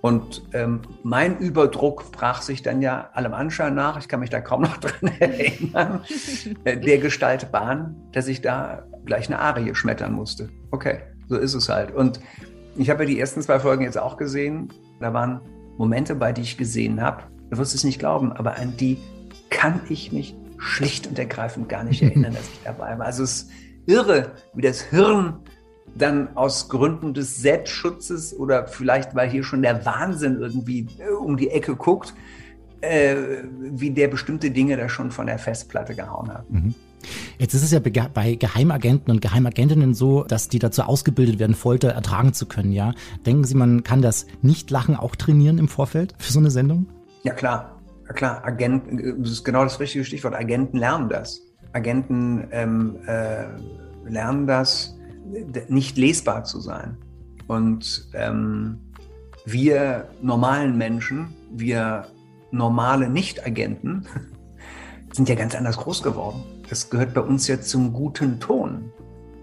Und 0.00 0.42
ähm, 0.54 0.80
mein 1.02 1.38
Überdruck 1.38 2.10
brach 2.10 2.40
sich 2.42 2.62
dann 2.62 2.80
ja 2.80 3.10
allem 3.12 3.34
Anschein 3.34 3.74
nach, 3.74 3.98
ich 3.98 4.08
kann 4.08 4.20
mich 4.20 4.30
da 4.30 4.40
kaum 4.40 4.62
noch 4.62 4.76
dran 4.78 5.12
erinnern, 5.18 6.00
äh, 6.64 6.78
der 6.78 6.98
Gestalt 6.98 7.52
Bahn, 7.52 7.96
dass 8.12 8.26
ich 8.26 8.40
da 8.40 8.86
gleich 9.04 9.28
eine 9.28 9.38
Arie 9.38 9.74
schmettern 9.74 10.12
musste. 10.12 10.48
Okay, 10.70 11.00
so 11.28 11.36
ist 11.36 11.54
es 11.54 11.68
halt. 11.68 11.94
Und 11.94 12.20
ich 12.76 12.88
habe 12.88 13.02
ja 13.02 13.10
die 13.10 13.20
ersten 13.20 13.42
zwei 13.42 13.60
Folgen 13.60 13.84
jetzt 13.84 13.98
auch 13.98 14.16
gesehen. 14.16 14.72
Da 15.00 15.12
waren 15.12 15.40
Momente 15.76 16.14
bei, 16.14 16.32
die 16.32 16.42
ich 16.42 16.56
gesehen 16.56 17.02
habe. 17.02 17.24
Du 17.50 17.58
wirst 17.58 17.74
es 17.74 17.84
nicht 17.84 17.98
glauben, 17.98 18.32
aber 18.32 18.56
an 18.56 18.76
die 18.76 18.98
kann 19.50 19.80
ich 19.88 20.12
mich 20.12 20.36
schlicht 20.58 21.06
und 21.06 21.18
ergreifend 21.18 21.68
gar 21.68 21.84
nicht 21.84 22.02
erinnern, 22.02 22.34
dass 22.34 22.44
ich 22.44 22.60
dabei 22.64 22.98
war. 22.98 23.06
Also 23.06 23.24
es 23.24 23.42
ist 23.42 23.50
irre, 23.86 24.32
wie 24.54 24.62
das 24.62 24.82
Hirn 24.82 25.40
dann 25.94 26.36
aus 26.36 26.68
Gründen 26.68 27.14
des 27.14 27.36
Selbstschutzes 27.36 28.36
oder 28.36 28.66
vielleicht, 28.66 29.14
weil 29.14 29.28
hier 29.28 29.44
schon 29.44 29.62
der 29.62 29.84
Wahnsinn 29.84 30.38
irgendwie 30.40 30.86
äh, 30.98 31.10
um 31.12 31.36
die 31.36 31.50
Ecke 31.50 31.76
guckt, 31.76 32.14
äh, 32.80 33.16
wie 33.60 33.90
der 33.90 34.08
bestimmte 34.08 34.50
Dinge 34.50 34.76
da 34.76 34.88
schon 34.88 35.10
von 35.10 35.26
der 35.26 35.38
Festplatte 35.38 35.94
gehauen 35.94 36.32
hat. 36.32 36.50
Mhm. 36.50 36.74
Jetzt 37.38 37.54
ist 37.54 37.62
es 37.62 37.70
ja 37.70 37.80
bei 37.80 38.34
Geheimagenten 38.34 39.10
und 39.10 39.22
Geheimagentinnen 39.22 39.94
so, 39.94 40.24
dass 40.24 40.48
die 40.48 40.58
dazu 40.58 40.82
ausgebildet 40.82 41.38
werden, 41.38 41.54
Folter 41.54 41.90
ertragen 41.90 42.34
zu 42.34 42.46
können, 42.46 42.72
ja? 42.72 42.92
Denken 43.24 43.44
Sie, 43.44 43.54
man 43.54 43.82
kann 43.84 44.02
das 44.02 44.26
Nicht-Lachen 44.42 44.96
auch 44.96 45.16
trainieren 45.16 45.56
im 45.56 45.68
Vorfeld 45.68 46.14
für 46.18 46.32
so 46.32 46.38
eine 46.38 46.50
Sendung? 46.50 46.86
Ja, 47.22 47.32
klar. 47.32 47.80
Ja, 48.06 48.12
klar. 48.12 48.44
Agenten, 48.44 49.22
das 49.22 49.32
ist 49.32 49.44
genau 49.44 49.64
das 49.64 49.80
richtige 49.80 50.04
Stichwort. 50.04 50.34
Agenten 50.34 50.76
lernen 50.76 51.08
das. 51.08 51.40
Agenten 51.72 52.48
ähm, 52.50 52.96
äh, 53.06 53.44
lernen 54.06 54.46
das, 54.46 54.98
nicht 55.68 55.96
lesbar 55.96 56.44
zu 56.44 56.60
sein. 56.60 56.96
Und 57.46 58.08
ähm, 58.14 58.78
wir 59.44 60.08
normalen 60.22 60.76
Menschen, 60.76 61.34
wir 61.52 62.06
normale 62.50 63.08
Nicht-Agenten, 63.08 64.06
sind 65.12 65.28
ja 65.28 65.34
ganz 65.34 65.54
anders 65.54 65.76
groß 65.76 66.02
geworden. 66.02 66.42
Das 66.68 66.90
gehört 66.90 67.14
bei 67.14 67.20
uns 67.20 67.48
ja 67.48 67.60
zum 67.60 67.92
guten 67.92 68.38
Ton. 68.38 68.92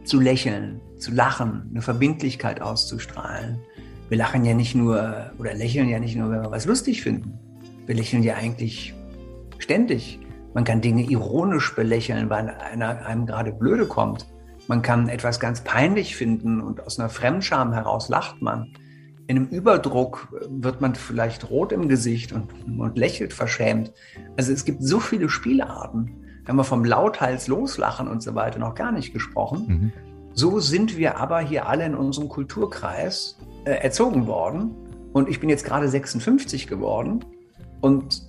Zu 0.06 0.22
lächeln, 0.22 0.80
zu 0.98 1.12
lachen, 1.12 1.68
eine 1.70 1.82
Verbindlichkeit 1.82 2.62
auszustrahlen. 2.62 3.60
Wir 4.08 4.18
lachen 4.18 4.46
ja 4.46 4.54
nicht 4.54 4.74
nur 4.74 5.32
oder 5.38 5.54
lächeln 5.54 5.90
ja 5.90 6.00
nicht 6.00 6.16
nur, 6.16 6.30
wenn 6.32 6.42
wir 6.42 6.52
was 6.52 6.66
lustig 6.66 7.02
finden. 7.02 7.38
Wir 7.86 7.96
lächeln 7.96 8.24
ja 8.24 8.36
eigentlich 8.36 8.94
ständig. 9.58 10.20
Man 10.54 10.64
kann 10.64 10.80
Dinge 10.80 11.04
ironisch 11.04 11.76
belächeln, 11.76 12.30
weil 12.30 12.50
einer 12.50 13.06
einem 13.06 13.26
gerade 13.26 13.52
blöde 13.52 13.86
kommt. 13.86 14.26
Man 14.68 14.82
kann 14.82 15.10
etwas 15.10 15.40
ganz 15.40 15.62
peinlich 15.62 16.16
finden 16.16 16.62
und 16.62 16.86
aus 16.86 17.00
einer 17.00 17.10
Fremdscham 17.10 17.74
heraus 17.74 18.10
lacht 18.10 18.42
man. 18.42 18.74
In 19.28 19.38
einem 19.38 19.48
Überdruck 19.48 20.30
wird 20.50 20.80
man 20.82 20.96
vielleicht 20.96 21.50
rot 21.50 21.72
im 21.72 21.90
Gesicht 21.90 22.32
und, 22.32 22.50
und 22.80 22.98
lächelt 22.98 23.34
verschämt. 23.34 23.92
Also 24.38 24.54
es 24.54 24.64
gibt 24.64 24.84
so 24.84 25.00
viele 25.00 25.30
Spielarten. 25.30 26.24
Da 26.44 26.50
haben 26.50 26.58
wir 26.58 26.64
vom 26.64 26.86
Lauthals 26.86 27.48
loslachen 27.48 28.08
und 28.08 28.24
so 28.24 28.36
weiter 28.36 28.60
noch 28.60 28.76
gar 28.76 28.92
nicht 28.92 29.12
gesprochen. 29.12 29.66
Mhm. 29.68 29.92
So 30.34 30.60
sind 30.60 30.98
wir 30.98 31.18
aber 31.18 31.40
hier 31.40 31.68
alle 31.68 31.86
in 31.86 31.96
unserem 31.96 32.30
Kulturkreis 32.30 33.38
äh, 33.66 33.72
erzogen 33.72 34.28
worden. 34.28 34.76
Und 35.12 35.30
ich 35.30 35.40
bin 35.40 35.50
jetzt 35.50 35.66
gerade 35.66 35.90
56 35.90 36.68
geworden 36.68 37.26
und 37.82 38.22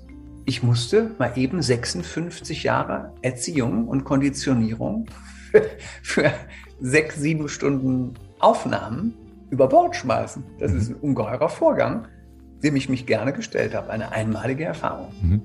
ich 0.46 0.62
musste 0.62 1.10
mal 1.18 1.32
eben 1.36 1.60
56 1.60 2.62
Jahre 2.62 3.12
Erziehung 3.22 3.86
und 3.86 4.04
Konditionierung 4.04 5.06
für 6.02 6.32
sechs, 6.80 7.16
sieben 7.16 7.48
Stunden 7.48 8.14
Aufnahmen 8.38 9.14
über 9.50 9.68
Bord 9.68 9.96
schmeißen. 9.96 10.44
Das 10.58 10.72
mhm. 10.72 10.78
ist 10.78 10.88
ein 10.90 10.96
ungeheurer 10.96 11.48
Vorgang, 11.48 12.06
dem 12.62 12.76
ich 12.76 12.88
mich 12.88 13.06
gerne 13.06 13.32
gestellt 13.32 13.74
habe. 13.74 13.90
Eine 13.90 14.12
einmalige 14.12 14.64
Erfahrung. 14.64 15.12
Mhm. 15.22 15.42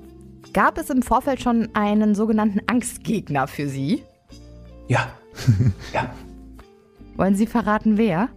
Gab 0.52 0.78
es 0.78 0.90
im 0.90 1.02
Vorfeld 1.02 1.40
schon 1.40 1.68
einen 1.74 2.14
sogenannten 2.14 2.60
Angstgegner 2.66 3.46
für 3.46 3.68
Sie? 3.68 4.04
Ja. 4.88 5.08
ja. 5.92 6.12
Wollen 7.16 7.34
Sie 7.34 7.46
verraten, 7.46 7.96
wer? 7.96 8.28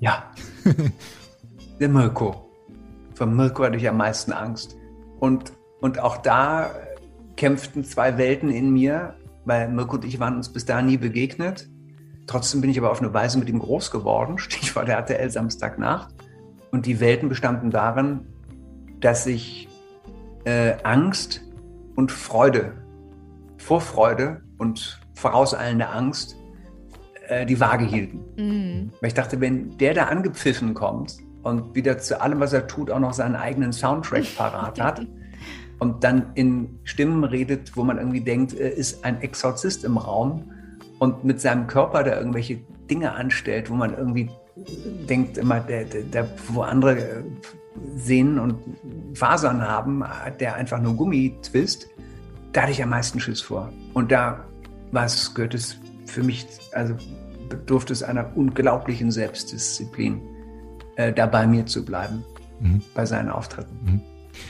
Ja. 0.00 0.32
Der 1.80 1.88
Mirko. 1.88 2.48
Von 3.14 3.34
Mirko 3.34 3.64
hatte 3.64 3.76
ich 3.76 3.88
am 3.88 3.96
meisten 3.96 4.32
Angst. 4.32 4.76
Und, 5.18 5.52
und 5.80 5.98
auch 5.98 6.18
da 6.18 6.70
kämpften 7.36 7.84
zwei 7.84 8.18
Welten 8.18 8.50
in 8.50 8.70
mir, 8.70 9.14
weil 9.48 9.68
Mirko 9.68 9.96
und 9.96 10.04
ich 10.04 10.20
waren 10.20 10.36
uns 10.36 10.52
bis 10.52 10.66
dahin 10.66 10.86
nie 10.86 10.98
begegnet. 10.98 11.68
Trotzdem 12.26 12.60
bin 12.60 12.70
ich 12.70 12.78
aber 12.78 12.90
auf 12.92 13.00
eine 13.00 13.14
Weise 13.14 13.38
mit 13.38 13.48
ihm 13.48 13.58
groß 13.58 13.90
geworden, 13.90 14.38
Stichwort 14.38 14.86
der 14.86 14.96
RTL 14.96 15.30
Samstagnacht. 15.30 16.14
Und 16.70 16.84
die 16.84 17.00
Welten 17.00 17.30
bestanden 17.30 17.70
darin, 17.70 18.26
dass 19.00 19.26
ich 19.26 19.68
äh, 20.44 20.74
Angst 20.82 21.40
und 21.96 22.12
Freude, 22.12 22.74
Vorfreude 23.56 24.42
und 24.58 25.00
vorauseilende 25.14 25.88
Angst 25.88 26.36
äh, 27.28 27.46
die 27.46 27.58
Waage 27.58 27.86
hielten. 27.86 28.20
Mhm. 28.36 28.92
Weil 29.00 29.08
ich 29.08 29.14
dachte, 29.14 29.40
wenn 29.40 29.78
der 29.78 29.94
da 29.94 30.04
angepfiffen 30.04 30.74
kommt 30.74 31.16
und 31.42 31.74
wieder 31.74 31.96
zu 31.96 32.20
allem, 32.20 32.38
was 32.40 32.52
er 32.52 32.66
tut, 32.66 32.90
auch 32.90 33.00
noch 33.00 33.14
seinen 33.14 33.34
eigenen 33.34 33.72
Soundtrack 33.72 34.36
parat 34.36 34.78
hat 34.80 35.06
und 35.78 36.02
dann 36.04 36.26
in 36.34 36.78
Stimmen 36.84 37.24
redet, 37.24 37.76
wo 37.76 37.84
man 37.84 37.98
irgendwie 37.98 38.20
denkt, 38.20 38.54
er 38.54 38.72
ist 38.74 39.04
ein 39.04 39.20
Exorzist 39.20 39.84
im 39.84 39.96
Raum 39.96 40.50
und 40.98 41.24
mit 41.24 41.40
seinem 41.40 41.66
Körper 41.66 42.02
da 42.02 42.16
irgendwelche 42.18 42.58
Dinge 42.90 43.12
anstellt, 43.12 43.70
wo 43.70 43.74
man 43.74 43.96
irgendwie 43.96 44.30
denkt 45.08 45.38
immer, 45.38 45.60
der, 45.60 45.84
der, 45.84 46.02
der, 46.02 46.28
wo 46.48 46.62
andere 46.62 46.98
äh, 46.98 47.22
Sehnen 47.96 48.38
und 48.40 48.56
Fasern 49.14 49.62
haben, 49.62 50.02
hat 50.02 50.40
der 50.40 50.56
einfach 50.56 50.80
nur 50.80 50.94
Gummitwist. 50.94 51.88
Da 52.52 52.62
hatte 52.62 52.72
ich 52.72 52.82
am 52.82 52.90
meisten 52.90 53.20
Schiss 53.20 53.40
vor. 53.40 53.72
Und 53.94 54.10
da 54.10 54.44
war 54.90 55.04
es, 55.04 55.32
gehört 55.34 55.54
es 55.54 55.76
für 56.06 56.24
mich, 56.24 56.46
also 56.72 56.94
bedurfte 57.48 57.92
es 57.92 58.02
einer 58.02 58.36
unglaublichen 58.36 59.12
Selbstdisziplin, 59.12 60.20
äh, 60.96 61.12
da 61.12 61.26
bei 61.26 61.46
mir 61.46 61.66
zu 61.66 61.84
bleiben, 61.84 62.24
Mhm. 62.60 62.82
bei 62.94 63.06
seinen 63.06 63.28
Auftritten. 63.28 64.02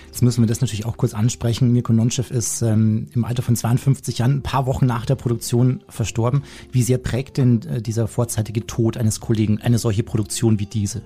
Jetzt 0.07 0.23
müssen 0.23 0.43
wir 0.43 0.47
das 0.47 0.61
natürlich 0.61 0.87
auch 0.87 0.97
kurz 0.97 1.15
ansprechen. 1.15 1.73
Mirko 1.73 1.93
Nonchev 1.93 2.33
ist 2.33 2.63
ähm, 2.63 3.07
im 3.15 3.25
Alter 3.25 3.43
von 3.43 3.57
52 3.57 4.19
Jahren, 4.19 4.37
ein 4.37 4.43
paar 4.43 4.67
Wochen 4.67 4.87
nach 4.87 5.07
der 5.07 5.15
Produktion 5.15 5.85
verstorben. 5.89 6.43
Wie 6.73 6.83
sehr 6.83 6.99
prägt 6.99 7.37
denn 7.37 7.63
äh, 7.63 7.83
dieser 7.83 8.09
vorzeitige 8.09 8.67
Tod 8.67 8.97
eines 8.97 9.21
Kollegen 9.21 9.61
eine 9.61 9.79
solche 9.79 10.03
Produktion 10.03 10.59
wie 10.59 10.67
diese? 10.67 11.03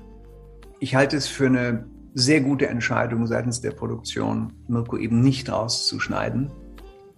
Ich 0.81 0.95
halte 0.95 1.17
es 1.17 1.29
für 1.29 1.47
eine 1.47 1.85
sehr 2.15 2.41
gute 2.41 2.69
Entscheidung 2.69 3.27
seitens 3.27 3.61
der 3.61 3.71
Produktion, 3.71 4.53
Mirko 4.69 4.99
eben 4.99 5.21
nicht 5.21 5.51
rauszuschneiden. 5.51 6.51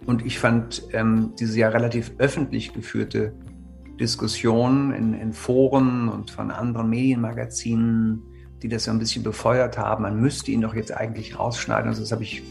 Und 0.05 0.25
ich 0.25 0.39
fand 0.39 0.83
ähm, 0.93 1.33
diese 1.39 1.59
ja 1.59 1.69
relativ 1.69 2.13
öffentlich 2.17 2.73
geführte 2.73 3.33
Diskussion 3.99 4.91
in, 4.93 5.13
in 5.13 5.33
Foren 5.33 6.09
und 6.09 6.31
von 6.31 6.51
anderen 6.51 6.89
Medienmagazinen, 6.89 8.21
die 8.65 8.69
das 8.69 8.85
so 8.85 8.91
ein 8.91 8.97
bisschen 8.97 9.21
befeuert 9.21 9.77
haben, 9.77 10.01
man 10.01 10.19
müsste 10.19 10.49
ihn 10.49 10.61
doch 10.61 10.73
jetzt 10.73 10.91
eigentlich 10.91 11.37
rausschneiden. 11.37 11.87
Also 11.87 12.01
das 12.01 12.11
habe 12.11 12.23
ich 12.23 12.41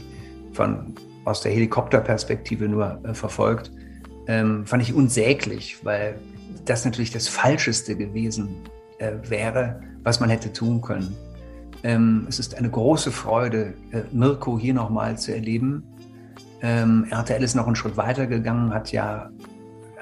von, 0.52 0.94
aus 1.24 1.40
der 1.40 1.50
Helikopterperspektive 1.50 2.68
nur 2.68 3.00
äh, 3.02 3.14
verfolgt. 3.14 3.72
Ähm, 4.28 4.64
fand 4.64 4.84
ich 4.84 4.94
unsäglich, 4.94 5.84
weil 5.84 6.14
das 6.66 6.84
natürlich 6.84 7.10
das 7.10 7.26
Falscheste 7.26 7.96
gewesen 7.96 8.60
äh, 8.98 9.10
wäre, 9.28 9.80
was 10.04 10.20
man 10.20 10.30
hätte 10.30 10.52
tun 10.52 10.80
können. 10.82 11.16
Ähm, 11.82 12.26
es 12.28 12.38
ist 12.38 12.56
eine 12.56 12.70
große 12.70 13.10
Freude, 13.10 13.74
äh, 13.90 14.02
Mirko 14.12 14.56
hier 14.56 14.72
nochmal 14.72 15.18
zu 15.18 15.34
erleben. 15.34 15.82
Ähm, 16.62 17.08
RTL 17.10 17.42
ist 17.42 17.56
noch 17.56 17.66
einen 17.66 17.74
Schritt 17.74 17.96
weiter 17.96 18.28
gegangen, 18.28 18.72
hat 18.72 18.92
ja 18.92 19.30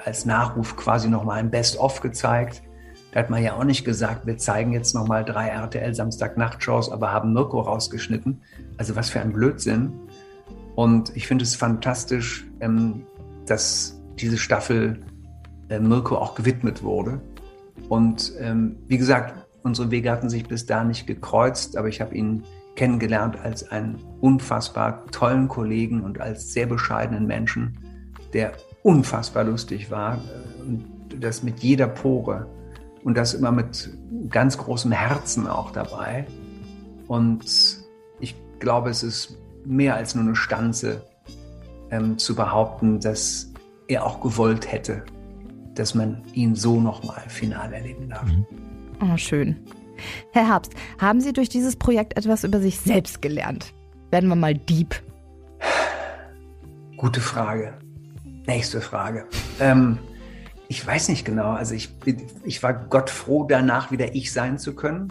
als 0.05 0.25
Nachruf 0.25 0.75
quasi 0.75 1.09
nochmal 1.09 1.39
ein 1.39 1.49
Best-of 1.49 2.01
gezeigt. 2.01 2.61
Da 3.13 3.19
hat 3.19 3.29
man 3.29 3.43
ja 3.43 3.53
auch 3.53 3.63
nicht 3.63 3.85
gesagt, 3.85 4.25
wir 4.25 4.37
zeigen 4.37 4.73
jetzt 4.73 4.95
nochmal 4.95 5.23
drei 5.23 5.49
RTL 5.49 5.93
Samstagnacht-Shows, 5.93 6.91
aber 6.91 7.11
haben 7.11 7.31
Mirko 7.31 7.61
rausgeschnitten. 7.61 8.41
Also 8.77 8.95
was 8.95 9.11
für 9.11 9.21
ein 9.21 9.33
Blödsinn. 9.33 9.93
Und 10.73 11.15
ich 11.15 11.27
finde 11.27 11.43
es 11.43 11.55
fantastisch, 11.55 12.47
ähm, 12.59 13.03
dass 13.45 14.01
diese 14.19 14.39
Staffel 14.39 14.99
äh, 15.69 15.79
Mirko 15.79 16.17
auch 16.17 16.33
gewidmet 16.33 16.81
wurde. 16.81 17.21
Und 17.87 18.33
ähm, 18.39 18.77
wie 18.87 18.97
gesagt, 18.97 19.45
unsere 19.61 19.91
Wege 19.91 20.09
hatten 20.09 20.29
sich 20.29 20.47
bis 20.47 20.65
da 20.65 20.83
nicht 20.83 21.05
gekreuzt, 21.05 21.77
aber 21.77 21.89
ich 21.89 22.01
habe 22.01 22.15
ihn 22.15 22.43
kennengelernt 22.75 23.37
als 23.43 23.69
einen 23.69 23.99
unfassbar 24.21 25.05
tollen 25.11 25.47
Kollegen 25.47 26.01
und 26.01 26.19
als 26.19 26.51
sehr 26.51 26.65
bescheidenen 26.65 27.27
Menschen, 27.27 27.77
der 28.33 28.53
unfassbar 28.81 29.43
lustig 29.43 29.91
war 29.91 30.15
äh, 30.15 30.61
und 30.63 30.85
das 31.19 31.43
mit 31.43 31.59
jeder 31.59 31.87
Pore 31.87 32.47
und 33.03 33.17
das 33.17 33.33
immer 33.33 33.51
mit 33.51 33.89
ganz 34.29 34.57
großem 34.57 34.91
Herzen 34.91 35.47
auch 35.47 35.71
dabei. 35.71 36.25
Und 37.07 37.43
ich 38.19 38.35
glaube, 38.59 38.89
es 38.89 39.03
ist 39.03 39.37
mehr 39.65 39.95
als 39.95 40.15
nur 40.15 40.23
eine 40.23 40.35
Stanze 40.35 41.03
ähm, 41.91 42.17
zu 42.17 42.35
behaupten, 42.35 42.99
dass 42.99 43.51
er 43.87 44.05
auch 44.05 44.21
gewollt 44.21 44.71
hätte, 44.71 45.03
dass 45.75 45.93
man 45.93 46.23
ihn 46.33 46.55
so 46.55 46.79
nochmal 46.79 47.23
final 47.27 47.73
erleben 47.73 48.09
darf. 48.09 48.25
Oh, 49.01 49.17
schön. 49.17 49.57
Herr 50.31 50.47
Herbst, 50.47 50.73
haben 50.99 51.21
Sie 51.21 51.33
durch 51.33 51.49
dieses 51.49 51.75
Projekt 51.75 52.17
etwas 52.17 52.43
über 52.43 52.59
sich 52.59 52.79
selbst 52.79 53.21
gelernt? 53.21 53.73
Werden 54.11 54.29
wir 54.29 54.35
mal 54.35 54.53
deep. 54.53 54.95
Gute 56.97 57.21
Frage. 57.21 57.73
Nächste 58.45 58.81
Frage. 58.81 59.25
Ähm, 59.59 59.97
ich 60.67 60.85
weiß 60.85 61.09
nicht 61.09 61.25
genau. 61.25 61.51
Also 61.51 61.75
ich, 61.75 61.95
ich 62.43 62.63
war 62.63 62.73
Gott 62.73 63.09
froh, 63.09 63.45
danach 63.47 63.91
wieder 63.91 64.15
ich 64.15 64.31
sein 64.31 64.57
zu 64.57 64.75
können, 64.75 65.09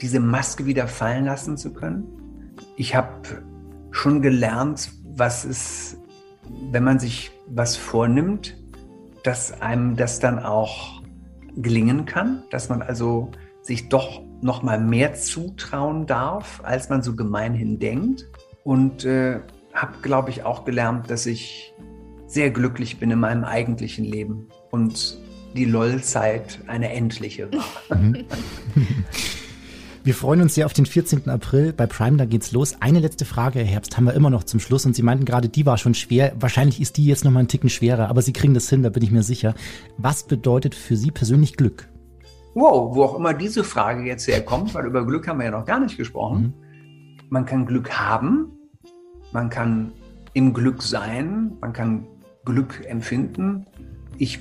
diese 0.00 0.20
Maske 0.20 0.66
wieder 0.66 0.88
fallen 0.88 1.24
lassen 1.26 1.56
zu 1.56 1.72
können. 1.72 2.52
Ich 2.76 2.94
habe 2.94 3.42
schon 3.90 4.22
gelernt, 4.22 4.90
was 5.04 5.44
es, 5.44 5.98
wenn 6.70 6.84
man 6.84 6.98
sich 6.98 7.30
was 7.46 7.76
vornimmt, 7.76 8.56
dass 9.22 9.60
einem 9.62 9.96
das 9.96 10.20
dann 10.20 10.38
auch 10.38 11.02
gelingen 11.56 12.04
kann, 12.04 12.42
dass 12.50 12.68
man 12.68 12.82
also 12.82 13.30
sich 13.62 13.88
doch 13.88 14.22
noch 14.42 14.62
mal 14.62 14.78
mehr 14.78 15.14
zutrauen 15.14 16.06
darf, 16.06 16.60
als 16.64 16.90
man 16.90 17.02
so 17.02 17.16
gemeinhin 17.16 17.78
denkt. 17.78 18.28
Und 18.64 19.04
äh, 19.04 19.40
habe, 19.72 19.92
glaube 20.02 20.30
ich, 20.30 20.44
auch 20.44 20.64
gelernt, 20.64 21.10
dass 21.10 21.26
ich 21.26 21.72
sehr 22.26 22.50
glücklich 22.50 22.98
bin 22.98 23.10
in 23.10 23.20
meinem 23.20 23.44
eigentlichen 23.44 24.04
Leben 24.04 24.48
und 24.74 25.18
die 25.54 25.66
LOL-Zeit 25.66 26.58
eine 26.66 26.92
endliche 26.92 27.48
war. 27.52 27.96
Wir 30.02 30.14
freuen 30.14 30.42
uns 30.42 30.54
sehr 30.54 30.66
auf 30.66 30.72
den 30.72 30.84
14. 30.84 31.30
April. 31.30 31.72
Bei 31.72 31.86
Prime, 31.86 32.16
da 32.18 32.24
geht's 32.26 32.50
los. 32.52 32.74
Eine 32.80 32.98
letzte 32.98 33.24
Frage, 33.24 33.60
Herr 33.60 33.66
Herbst, 33.66 33.96
haben 33.96 34.04
wir 34.04 34.12
immer 34.12 34.28
noch 34.28 34.44
zum 34.44 34.60
Schluss. 34.60 34.84
Und 34.84 34.94
Sie 34.94 35.02
meinten 35.02 35.24
gerade, 35.24 35.48
die 35.48 35.64
war 35.64 35.78
schon 35.78 35.94
schwer. 35.94 36.34
Wahrscheinlich 36.38 36.78
ist 36.78 36.98
die 36.98 37.06
jetzt 37.06 37.24
noch 37.24 37.30
mal 37.30 37.38
einen 37.38 37.48
Ticken 37.48 37.70
schwerer, 37.70 38.08
aber 38.10 38.20
Sie 38.20 38.34
kriegen 38.34 38.52
das 38.52 38.68
hin, 38.68 38.82
da 38.82 38.90
bin 38.90 39.02
ich 39.02 39.10
mir 39.12 39.22
sicher. 39.22 39.54
Was 39.96 40.24
bedeutet 40.24 40.74
für 40.74 40.96
Sie 40.96 41.10
persönlich 41.10 41.56
Glück? 41.56 41.88
Wow, 42.52 42.94
wo 42.94 43.04
auch 43.04 43.16
immer 43.16 43.32
diese 43.32 43.64
Frage 43.64 44.02
jetzt 44.04 44.26
herkommt, 44.26 44.74
weil 44.74 44.84
über 44.84 45.06
Glück 45.06 45.26
haben 45.26 45.38
wir 45.38 45.46
ja 45.46 45.52
noch 45.52 45.64
gar 45.64 45.80
nicht 45.80 45.96
gesprochen. 45.96 46.52
Man 47.30 47.46
kann 47.46 47.64
Glück 47.64 47.92
haben, 47.92 48.50
man 49.32 49.48
kann 49.48 49.92
im 50.34 50.52
Glück 50.52 50.82
sein, 50.82 51.52
man 51.62 51.72
kann 51.72 52.06
Glück 52.44 52.84
empfinden. 52.86 53.64
Ich 54.18 54.38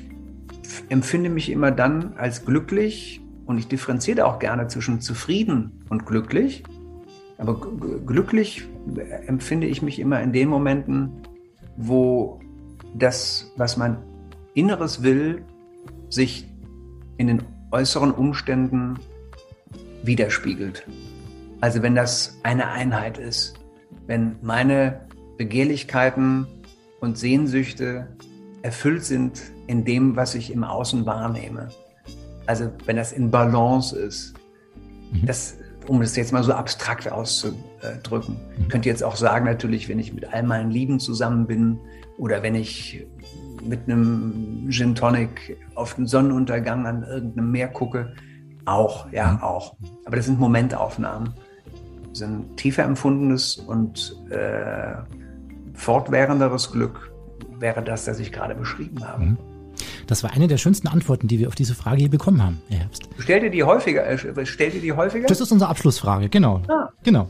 empfinde 0.89 1.29
mich 1.29 1.49
immer 1.49 1.71
dann 1.71 2.13
als 2.17 2.45
glücklich 2.45 3.21
und 3.45 3.57
ich 3.57 3.67
differenziere 3.67 4.25
auch 4.25 4.39
gerne 4.39 4.67
zwischen 4.67 5.01
zufrieden 5.01 5.83
und 5.89 6.05
glücklich. 6.05 6.63
Aber 7.37 7.59
glücklich 8.05 8.67
empfinde 9.27 9.67
ich 9.67 9.81
mich 9.81 9.99
immer 9.99 10.21
in 10.21 10.31
den 10.31 10.49
Momenten, 10.49 11.23
wo 11.77 12.39
das, 12.93 13.51
was 13.57 13.77
mein 13.77 13.97
Inneres 14.53 15.03
will, 15.03 15.43
sich 16.09 16.47
in 17.17 17.27
den 17.27 17.43
äußeren 17.71 18.11
Umständen 18.11 18.99
widerspiegelt. 20.03 20.85
Also 21.59 21.81
wenn 21.81 21.95
das 21.95 22.39
eine 22.43 22.67
Einheit 22.67 23.17
ist, 23.17 23.55
wenn 24.05 24.35
meine 24.41 25.07
Begehrlichkeiten 25.37 26.45
und 26.99 27.17
Sehnsüchte 27.17 28.07
erfüllt 28.61 29.03
sind 29.03 29.41
in 29.67 29.85
dem, 29.85 30.15
was 30.15 30.35
ich 30.35 30.51
im 30.51 30.63
Außen 30.63 31.05
wahrnehme. 31.05 31.69
Also 32.45 32.69
wenn 32.85 32.97
das 32.97 33.11
in 33.11 33.31
Balance 33.31 33.97
ist, 33.97 34.33
das, 35.25 35.57
um 35.87 36.01
das 36.01 36.15
jetzt 36.15 36.33
mal 36.33 36.43
so 36.43 36.53
abstrakt 36.53 37.09
auszudrücken. 37.11 38.37
Ich 38.59 38.69
könnte 38.69 38.89
jetzt 38.89 39.03
auch 39.03 39.15
sagen, 39.15 39.45
natürlich, 39.45 39.87
wenn 39.89 39.99
ich 39.99 40.13
mit 40.13 40.33
all 40.33 40.43
meinen 40.43 40.71
Lieben 40.71 40.99
zusammen 40.99 41.45
bin 41.47 41.79
oder 42.17 42.43
wenn 42.43 42.55
ich 42.55 43.05
mit 43.63 43.81
einem 43.85 44.67
Gin 44.69 44.95
Tonic 44.95 45.57
auf 45.75 45.93
den 45.93 46.05
Sonnenuntergang 46.05 46.85
an 46.85 47.03
irgendeinem 47.03 47.51
Meer 47.51 47.69
gucke, 47.69 48.13
auch, 48.65 49.11
ja, 49.11 49.41
auch. 49.41 49.75
Aber 50.05 50.17
das 50.17 50.25
sind 50.25 50.39
Momentaufnahmen. 50.39 51.33
Das 52.09 52.21
ein 52.21 52.55
tiefer 52.55 52.83
empfundenes 52.83 53.57
und 53.57 54.21
äh, 54.29 54.95
fortwährenderes 55.73 56.71
Glück 56.71 57.12
wäre 57.63 57.81
das, 57.81 58.05
das 58.05 58.19
ich 58.19 58.31
gerade 58.31 58.53
beschrieben 58.53 59.07
habe. 59.07 59.37
Das 60.05 60.21
war 60.21 60.31
eine 60.33 60.47
der 60.47 60.57
schönsten 60.57 60.87
Antworten, 60.87 61.27
die 61.27 61.39
wir 61.39 61.47
auf 61.47 61.55
diese 61.55 61.73
Frage 61.73 62.01
hier 62.01 62.09
bekommen 62.09 62.43
haben, 62.43 62.61
Herr 62.69 62.79
Herbst. 62.81 63.09
Stellt 63.17 63.41
ihr 63.41 63.49
die 63.49 63.63
häufiger? 63.63 64.05
Äh, 64.05 64.45
stellt 64.45 64.75
ihr 64.75 64.81
die 64.81 64.91
häufiger? 64.91 65.25
Das 65.25 65.41
ist 65.41 65.51
unsere 65.51 65.71
Abschlussfrage, 65.71 66.29
genau. 66.29 66.61
Ah. 66.67 66.89
Genau. 67.03 67.27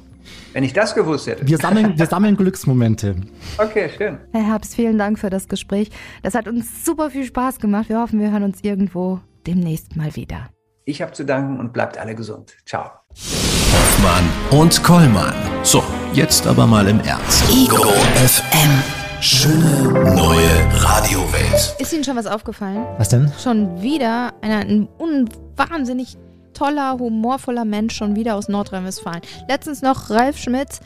Wenn 0.53 0.63
ich 0.63 0.73
das 0.73 0.95
gewusst 0.95 1.27
hätte. 1.27 1.47
Wir 1.47 1.57
sammeln, 1.57 1.97
wir 1.97 2.05
sammeln 2.05 2.35
Glücksmomente. 2.35 3.15
Okay, 3.57 3.89
schön. 3.95 4.17
Herr 4.31 4.47
Herbst, 4.47 4.75
vielen 4.75 4.97
Dank 4.97 5.19
für 5.19 5.29
das 5.29 5.47
Gespräch. 5.47 5.91
Das 6.23 6.33
hat 6.33 6.47
uns 6.47 6.83
super 6.83 7.11
viel 7.11 7.25
Spaß 7.25 7.59
gemacht. 7.59 7.87
Wir 7.87 7.99
hoffen, 7.99 8.19
wir 8.19 8.31
hören 8.31 8.43
uns 8.43 8.59
irgendwo 8.63 9.19
demnächst 9.45 9.95
mal 9.95 10.15
wieder. 10.15 10.49
Ich 10.85 11.01
habe 11.01 11.11
zu 11.11 11.23
danken 11.23 11.59
und 11.59 11.71
bleibt 11.71 11.97
alle 11.97 12.15
gesund. 12.15 12.55
Ciao. 12.65 12.89
Hoffmann 13.71 14.59
und 14.59 14.83
Kollmann. 14.83 15.35
So, 15.61 15.83
jetzt 16.13 16.47
aber 16.47 16.65
mal 16.65 16.87
im 16.87 16.99
Ernst. 17.01 17.43
Ego 17.49 17.83
FM. 18.25 19.02
Schöne 19.23 19.83
neue 20.17 20.49
Radiowelt. 20.83 21.75
Ist 21.79 21.93
Ihnen 21.93 22.03
schon 22.03 22.17
was 22.17 22.25
aufgefallen? 22.25 22.83
Was 22.97 23.07
denn? 23.07 23.31
Schon 23.41 23.81
wieder 23.81 24.33
einer, 24.41 24.57
ein 24.57 24.89
unwahnsinnig 24.97 26.17
toller, 26.53 26.97
humorvoller 26.99 27.63
Mensch 27.63 27.95
schon 27.95 28.17
wieder 28.17 28.35
aus 28.35 28.49
Nordrhein-Westfalen. 28.49 29.21
Letztens 29.47 29.81
noch 29.81 30.09
Ralf 30.09 30.37
Schmitz, 30.37 30.81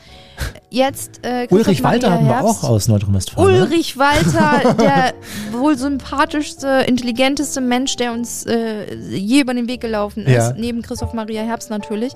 jetzt 0.70 1.18
äh, 1.26 1.48
Ulrich 1.50 1.82
Walter 1.82 2.12
hatten 2.12 2.26
wir 2.26 2.44
auch 2.44 2.62
aus 2.62 2.86
Nordrhein-Westfalen. 2.86 3.54
ne? 3.54 3.62
Ulrich 3.64 3.98
Walter, 3.98 4.72
der 4.74 5.14
wohl 5.52 5.76
sympathischste, 5.76 6.84
intelligenteste 6.86 7.60
Mensch, 7.60 7.96
der 7.96 8.12
uns 8.12 8.46
äh, 8.46 8.94
je 8.94 9.40
über 9.40 9.52
den 9.52 9.66
Weg 9.66 9.80
gelaufen 9.80 10.24
ist, 10.26 10.32
Ja. 10.32 10.52
neben 10.56 10.82
Christoph 10.82 11.12
Maria 11.12 11.42
Herbst 11.42 11.70
natürlich. 11.70 12.12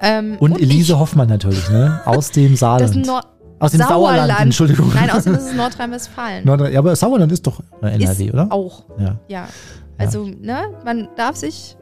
Ähm, 0.00 0.38
Und 0.40 0.58
Elise 0.58 0.94
ich, 0.94 0.98
Hoffmann 0.98 1.28
natürlich, 1.28 1.68
ne? 1.68 2.00
Aus 2.06 2.30
dem 2.30 2.52
das 2.52 2.60
Saarland. 2.60 3.06
Aus 3.58 3.70
dem 3.72 3.80
Sauerland, 3.80 4.40
Entschuldigung. 4.40 4.92
Nein, 4.94 5.10
außerdem 5.10 5.34
ist 5.38 5.46
es 5.46 5.54
Nordrhein-Westfalen. 5.54 6.44
Nordrhein 6.44 6.72
ja, 6.72 6.78
aber 6.80 6.94
Sauerland 6.94 7.32
ist 7.32 7.46
doch 7.46 7.60
NRW, 7.80 8.24
ist 8.26 8.32
oder? 8.34 8.48
Auch, 8.50 8.84
Ja. 8.98 9.16
ja. 9.28 9.48
Also, 9.98 10.26
ne, 10.26 10.66
man 10.84 11.08
darf 11.16 11.36
sich 11.36 11.76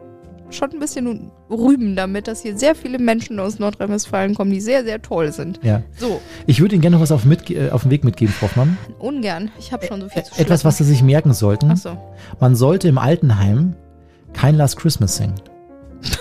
schon 0.51 0.71
ein 0.73 0.79
bisschen 0.79 1.33
rühmen 1.51 1.97
damit, 1.97 2.29
dass 2.29 2.43
hier 2.43 2.57
sehr 2.57 2.77
viele 2.77 3.01
Menschen 3.01 3.41
aus 3.41 3.59
Nordrhein-Westfalen 3.59 4.37
kommen, 4.37 4.53
die 4.53 4.61
sehr, 4.61 4.85
sehr 4.85 5.03
toll 5.03 5.33
sind. 5.33 5.59
ja. 5.65 5.83
So, 5.99 6.21
Ich 6.47 6.61
würde 6.61 6.77
Ihnen 6.77 6.83
gerne 6.83 6.95
noch 6.97 7.03
was 7.03 7.11
auf, 7.11 7.23
den 7.23 7.31
mit, 7.31 7.51
äh, 7.51 7.71
auf 7.71 7.83
den 7.83 7.91
Weg 7.91 8.05
mitgeben, 8.05 8.33
Frau 8.33 8.47
Hoffmann. 8.47 8.79
ungern. 9.01 9.51
Ich 9.59 9.73
habe 9.73 9.85
schon 9.87 10.01
so 10.01 10.09
viel 10.09 10.23
zu 10.23 10.35
Äh, 10.39 10.43
Etwas, 10.43 10.65
was 10.65 10.77
Sie 10.79 10.85
sich 10.85 11.03
merken 11.03 11.33
sollten. 11.33 11.73
Achso. 11.73 11.97
Man 12.39 12.55
sollte 12.55 12.87
im 12.87 12.99
Altenheim 12.99 13.75
kein 14.33 14.55
Last 14.55 14.77
Christmas 14.77 15.17
singen. 15.17 15.35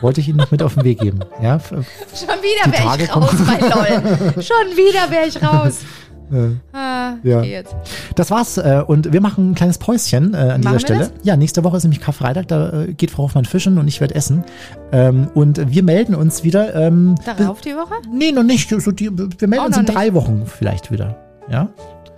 Wollte 0.00 0.20
ich 0.20 0.28
Ihnen 0.28 0.38
noch 0.38 0.50
mit 0.50 0.62
auf 0.62 0.74
den 0.74 0.84
Weg 0.84 0.98
geben. 1.00 1.20
Ja, 1.42 1.58
Schon 1.60 1.78
wieder 1.78 2.72
wäre 2.72 3.02
ich 3.02 3.14
raus, 3.16 3.34
mein 3.46 3.60
LOL. 3.60 4.42
Schon 4.42 4.76
wieder 4.76 5.10
wäre 5.10 5.26
ich 5.26 5.42
raus. 5.42 5.78
äh, 6.32 6.76
Ah, 6.76 7.14
Ja. 7.22 7.42
jetzt. 7.42 7.74
das 8.14 8.30
war's. 8.30 8.58
Äh, 8.58 8.82
und 8.86 9.12
wir 9.12 9.20
machen 9.20 9.50
ein 9.52 9.54
kleines 9.54 9.78
Päuschen 9.78 10.34
äh, 10.34 10.36
an 10.36 10.46
Machen 10.46 10.62
dieser 10.62 10.80
Stelle. 10.80 10.98
das? 11.00 11.12
Ja, 11.22 11.36
nächste 11.36 11.62
Woche 11.64 11.76
ist 11.76 11.84
nämlich 11.84 12.00
Karfreitag. 12.00 12.48
Da 12.48 12.82
äh, 12.82 12.92
geht 12.92 13.10
Frau 13.10 13.24
Hoffmann 13.24 13.44
fischen 13.44 13.78
und 13.78 13.88
ich 13.88 14.00
werde 14.00 14.14
essen. 14.14 14.44
Ähm, 14.92 15.28
und 15.34 15.70
wir 15.72 15.82
melden 15.82 16.14
uns 16.14 16.42
wieder. 16.44 16.74
Ähm, 16.74 17.14
Darauf 17.24 17.60
die 17.60 17.74
Woche? 17.76 17.94
Nee, 18.12 18.32
noch 18.32 18.42
nicht. 18.42 18.68
So 18.70 18.90
die, 18.92 19.10
wir 19.16 19.48
melden 19.48 19.62
Auch 19.62 19.66
uns 19.68 19.76
in 19.78 19.86
drei 19.86 20.14
Wochen 20.14 20.42
vielleicht 20.46 20.90
wieder. 20.90 21.16
Ja, 21.50 21.68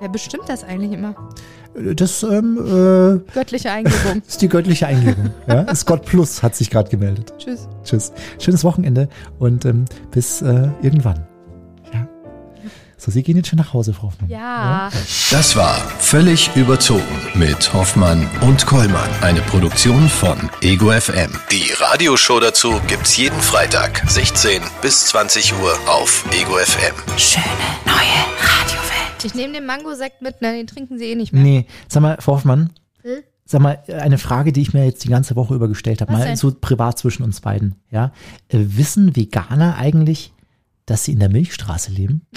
Wer 0.00 0.08
bestimmt 0.08 0.44
das 0.48 0.62
eigentlich 0.64 0.92
immer? 0.92 1.14
Das 1.94 2.22
ähm, 2.22 2.58
äh, 2.58 3.32
Göttliche 3.32 3.70
Eingebung. 3.70 4.22
ist 4.28 4.40
die 4.42 4.48
göttliche 4.48 4.86
Eingebung. 4.86 5.30
ja? 5.46 5.74
Scott 5.74 6.04
Plus 6.04 6.42
hat 6.42 6.54
sich 6.56 6.70
gerade 6.70 6.90
gemeldet. 6.90 7.32
Tschüss. 7.38 7.68
Tschüss. 7.84 8.12
Schönes 8.38 8.64
Wochenende 8.64 9.08
und 9.38 9.64
ähm, 9.64 9.84
bis 10.10 10.42
äh, 10.42 10.68
irgendwann. 10.82 11.26
Ja. 11.92 12.06
So, 12.96 13.10
Sie 13.10 13.22
gehen 13.22 13.36
jetzt 13.36 13.48
schon 13.48 13.58
nach 13.58 13.72
Hause, 13.72 13.92
Frau 13.94 14.08
Hoffmann. 14.08 14.28
Ja. 14.28 14.90
Das 15.30 15.54
war 15.56 15.76
Völlig 16.00 16.50
überzogen 16.56 17.02
mit 17.34 17.72
Hoffmann 17.74 18.28
und 18.40 18.64
Kollmann. 18.66 19.08
Eine 19.20 19.40
Produktion 19.42 20.08
von 20.08 20.50
Ego 20.62 20.90
FM. 20.90 21.30
Die 21.52 21.70
Radioshow 21.78 22.40
dazu 22.40 22.80
gibt's 22.86 23.16
jeden 23.16 23.38
Freitag, 23.40 24.02
16 24.06 24.62
bis 24.82 25.06
20 25.06 25.52
Uhr 25.60 25.78
auf 25.86 26.24
Ego 26.32 26.56
FM. 26.56 26.94
Schöne 27.18 27.44
neue 27.84 27.94
Radiowelt. 28.40 28.97
Ich 29.24 29.34
nehme 29.34 29.52
den 29.52 29.66
Mangosekt 29.66 30.22
mit, 30.22 30.40
nein, 30.40 30.54
den 30.54 30.66
trinken 30.66 30.98
sie 30.98 31.06
eh 31.06 31.14
nicht 31.14 31.32
mehr. 31.32 31.42
Nee, 31.42 31.66
sag 31.88 32.02
mal, 32.02 32.16
Frau 32.20 32.34
Hoffmann, 32.34 32.70
hm? 33.02 33.22
sag 33.44 33.60
mal, 33.60 33.82
eine 33.88 34.18
Frage, 34.18 34.52
die 34.52 34.62
ich 34.62 34.72
mir 34.72 34.84
jetzt 34.84 35.04
die 35.04 35.08
ganze 35.08 35.36
Woche 35.36 35.54
über 35.54 35.68
gestellt 35.68 36.00
habe, 36.00 36.12
mal 36.12 36.24
denn? 36.24 36.36
so 36.36 36.52
privat 36.52 36.98
zwischen 36.98 37.22
uns 37.22 37.40
beiden. 37.40 37.76
Ja? 37.90 38.12
Äh, 38.48 38.58
wissen 38.60 39.16
Veganer 39.16 39.76
eigentlich, 39.76 40.32
dass 40.86 41.04
sie 41.04 41.12
in 41.12 41.18
der 41.18 41.30
Milchstraße 41.30 41.90
leben? 41.90 42.26